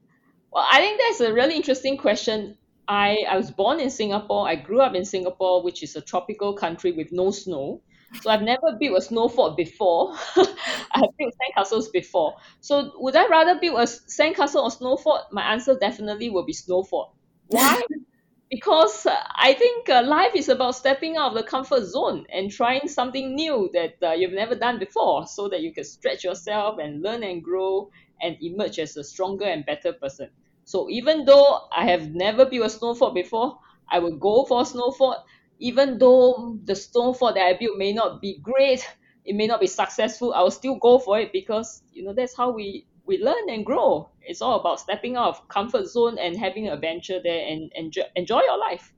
Well, 0.52 0.66
I 0.70 0.80
think 0.80 1.00
that's 1.00 1.22
a 1.22 1.34
really 1.34 1.56
interesting 1.56 1.98
question. 1.98 2.58
I, 2.90 3.24
I 3.30 3.38
was 3.38 3.52
born 3.52 3.80
in 3.80 3.90
Singapore. 3.90 4.48
I 4.48 4.56
grew 4.56 4.82
up 4.82 4.96
in 4.96 5.06
Singapore, 5.06 5.64
which 5.64 5.82
is 5.84 5.96
a 5.96 6.02
tropical 6.02 6.54
country 6.56 6.92
with 6.92 7.12
no 7.12 7.32
snow. 7.32 7.84
So 8.18 8.30
I've 8.30 8.42
never 8.42 8.76
built 8.80 8.98
a 8.98 9.02
snow 9.02 9.30
fort 9.30 9.56
before. 9.56 10.14
I 10.36 11.00
have 11.00 11.10
built 11.18 11.34
sandcastles 11.42 11.92
before. 11.94 12.36
So 12.60 12.92
would 12.98 13.16
I 13.16 13.28
rather 13.28 13.60
build 13.60 13.80
a 13.80 13.84
sandcastle 13.84 14.64
or 14.64 14.72
snow 14.72 14.98
fort? 14.98 15.22
My 15.32 15.44
answer 15.54 15.78
definitely 15.80 16.30
will 16.30 16.46
be 16.46 16.52
snow 16.54 16.84
fort. 16.84 17.10
Why? 17.48 17.80
because 18.52 19.06
uh, 19.06 19.16
I 19.36 19.54
think 19.54 19.90
uh, 19.90 20.04
life 20.04 20.36
is 20.36 20.50
about 20.50 20.76
stepping 20.76 21.18
out 21.18 21.30
of 21.30 21.36
the 21.38 21.44
comfort 21.44 21.86
zone 21.86 22.26
and 22.32 22.52
trying 22.52 22.88
something 22.88 23.36
new 23.36 23.70
that 23.74 23.94
uh, 24.02 24.12
you've 24.14 24.34
never 24.34 24.56
done 24.56 24.80
before 24.80 25.28
so 25.28 25.48
that 25.50 25.62
you 25.62 25.74
can 25.74 25.84
stretch 25.84 26.24
yourself 26.24 26.80
and 26.80 27.02
learn 27.04 27.24
and 27.24 27.44
grow 27.44 27.90
and 28.22 28.38
emerge 28.42 28.80
as 28.80 28.98
a 28.98 29.04
stronger 29.04 29.46
and 29.46 29.66
better 29.66 29.94
person. 29.94 30.30
So 30.70 30.88
even 30.90 31.26
though 31.26 31.68
I 31.76 31.84
have 31.92 32.14
never 32.14 32.46
built 32.46 32.68
a 32.68 32.70
snow 32.70 32.94
fort 32.94 33.14
before, 33.16 33.58
I 33.90 33.98
will 33.98 34.18
go 34.18 34.46
for 34.46 34.62
a 34.62 34.66
snow 34.66 34.92
fort 34.92 35.20
even 35.60 35.98
though 35.98 36.58
the 36.64 36.76
snow 36.76 37.14
fort 37.14 37.36
that 37.36 37.46
I 37.46 37.58
built 37.58 37.78
may 37.78 37.92
not 37.94 38.22
be 38.22 38.40
great, 38.42 38.88
it 39.26 39.36
may 39.36 39.48
not 39.48 39.60
be 39.60 39.68
successful, 39.68 40.34
I 40.34 40.42
will 40.42 40.52
still 40.52 40.76
go 40.76 41.00
for 41.00 41.20
it 41.20 41.32
because 41.34 41.84
you 41.92 42.04
know 42.04 42.14
that's 42.14 42.36
how 42.36 42.52
we 42.52 42.88
we 43.06 43.22
learn 43.22 43.50
and 43.50 43.66
grow. 43.66 44.10
It's 44.22 44.42
all 44.42 44.60
about 44.60 44.80
stepping 44.80 45.18
out 45.18 45.30
of 45.30 45.48
comfort 45.48 45.88
zone 45.88 46.18
and 46.20 46.38
having 46.38 46.68
an 46.68 46.74
adventure 46.74 47.20
there 47.22 47.46
and 47.48 47.72
enjoy 47.76 48.04
enjoy 48.16 48.42
your 48.42 48.58
life. 48.58 48.94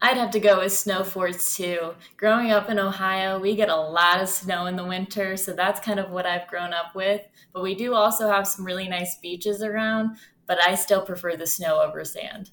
I'd 0.00 0.16
have 0.16 0.30
to 0.32 0.40
go 0.40 0.60
with 0.60 0.72
snow 0.72 1.02
forts 1.02 1.56
too. 1.56 1.94
Growing 2.16 2.52
up 2.52 2.70
in 2.70 2.78
Ohio, 2.78 3.40
we 3.40 3.56
get 3.56 3.68
a 3.68 3.76
lot 3.76 4.22
of 4.22 4.28
snow 4.28 4.66
in 4.66 4.76
the 4.76 4.84
winter, 4.84 5.36
so 5.36 5.52
that's 5.52 5.80
kind 5.80 5.98
of 5.98 6.10
what 6.10 6.24
I've 6.24 6.46
grown 6.46 6.72
up 6.72 6.94
with. 6.94 7.22
But 7.52 7.64
we 7.64 7.74
do 7.74 7.94
also 7.94 8.30
have 8.30 8.46
some 8.46 8.64
really 8.64 8.86
nice 8.86 9.18
beaches 9.18 9.60
around, 9.60 10.16
but 10.48 10.58
I 10.66 10.74
still 10.74 11.02
prefer 11.02 11.36
the 11.36 11.46
snow 11.46 11.80
over 11.80 12.04
sand. 12.04 12.50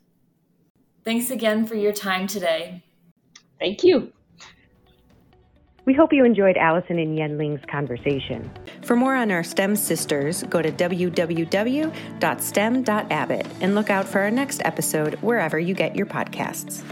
Thanks 1.04 1.32
again 1.32 1.66
for 1.66 1.74
your 1.74 1.94
time 1.94 2.28
today. 2.28 2.84
Thank 3.60 3.84
you. 3.84 4.12
We 5.86 5.94
hope 5.94 6.12
you 6.12 6.26
enjoyed 6.26 6.58
Allison 6.58 6.98
and 6.98 7.16
Yenling's 7.18 7.64
conversation. 7.68 8.52
For 8.82 8.96
more 8.96 9.16
on 9.16 9.30
our 9.32 9.44
STEM 9.44 9.76
sisters, 9.76 10.42
go 10.44 10.64
to 10.64 10.72
www.stem.abbott 10.72 13.48
and 13.62 13.76
look 13.76 13.90
out 13.92 14.08
for 14.08 14.20
our 14.20 14.32
next 14.32 14.64
episode 14.66 15.14
wherever 15.16 15.60
you 15.60 15.76
get 15.76 15.96
your 15.96 16.08
podcasts. 16.08 16.84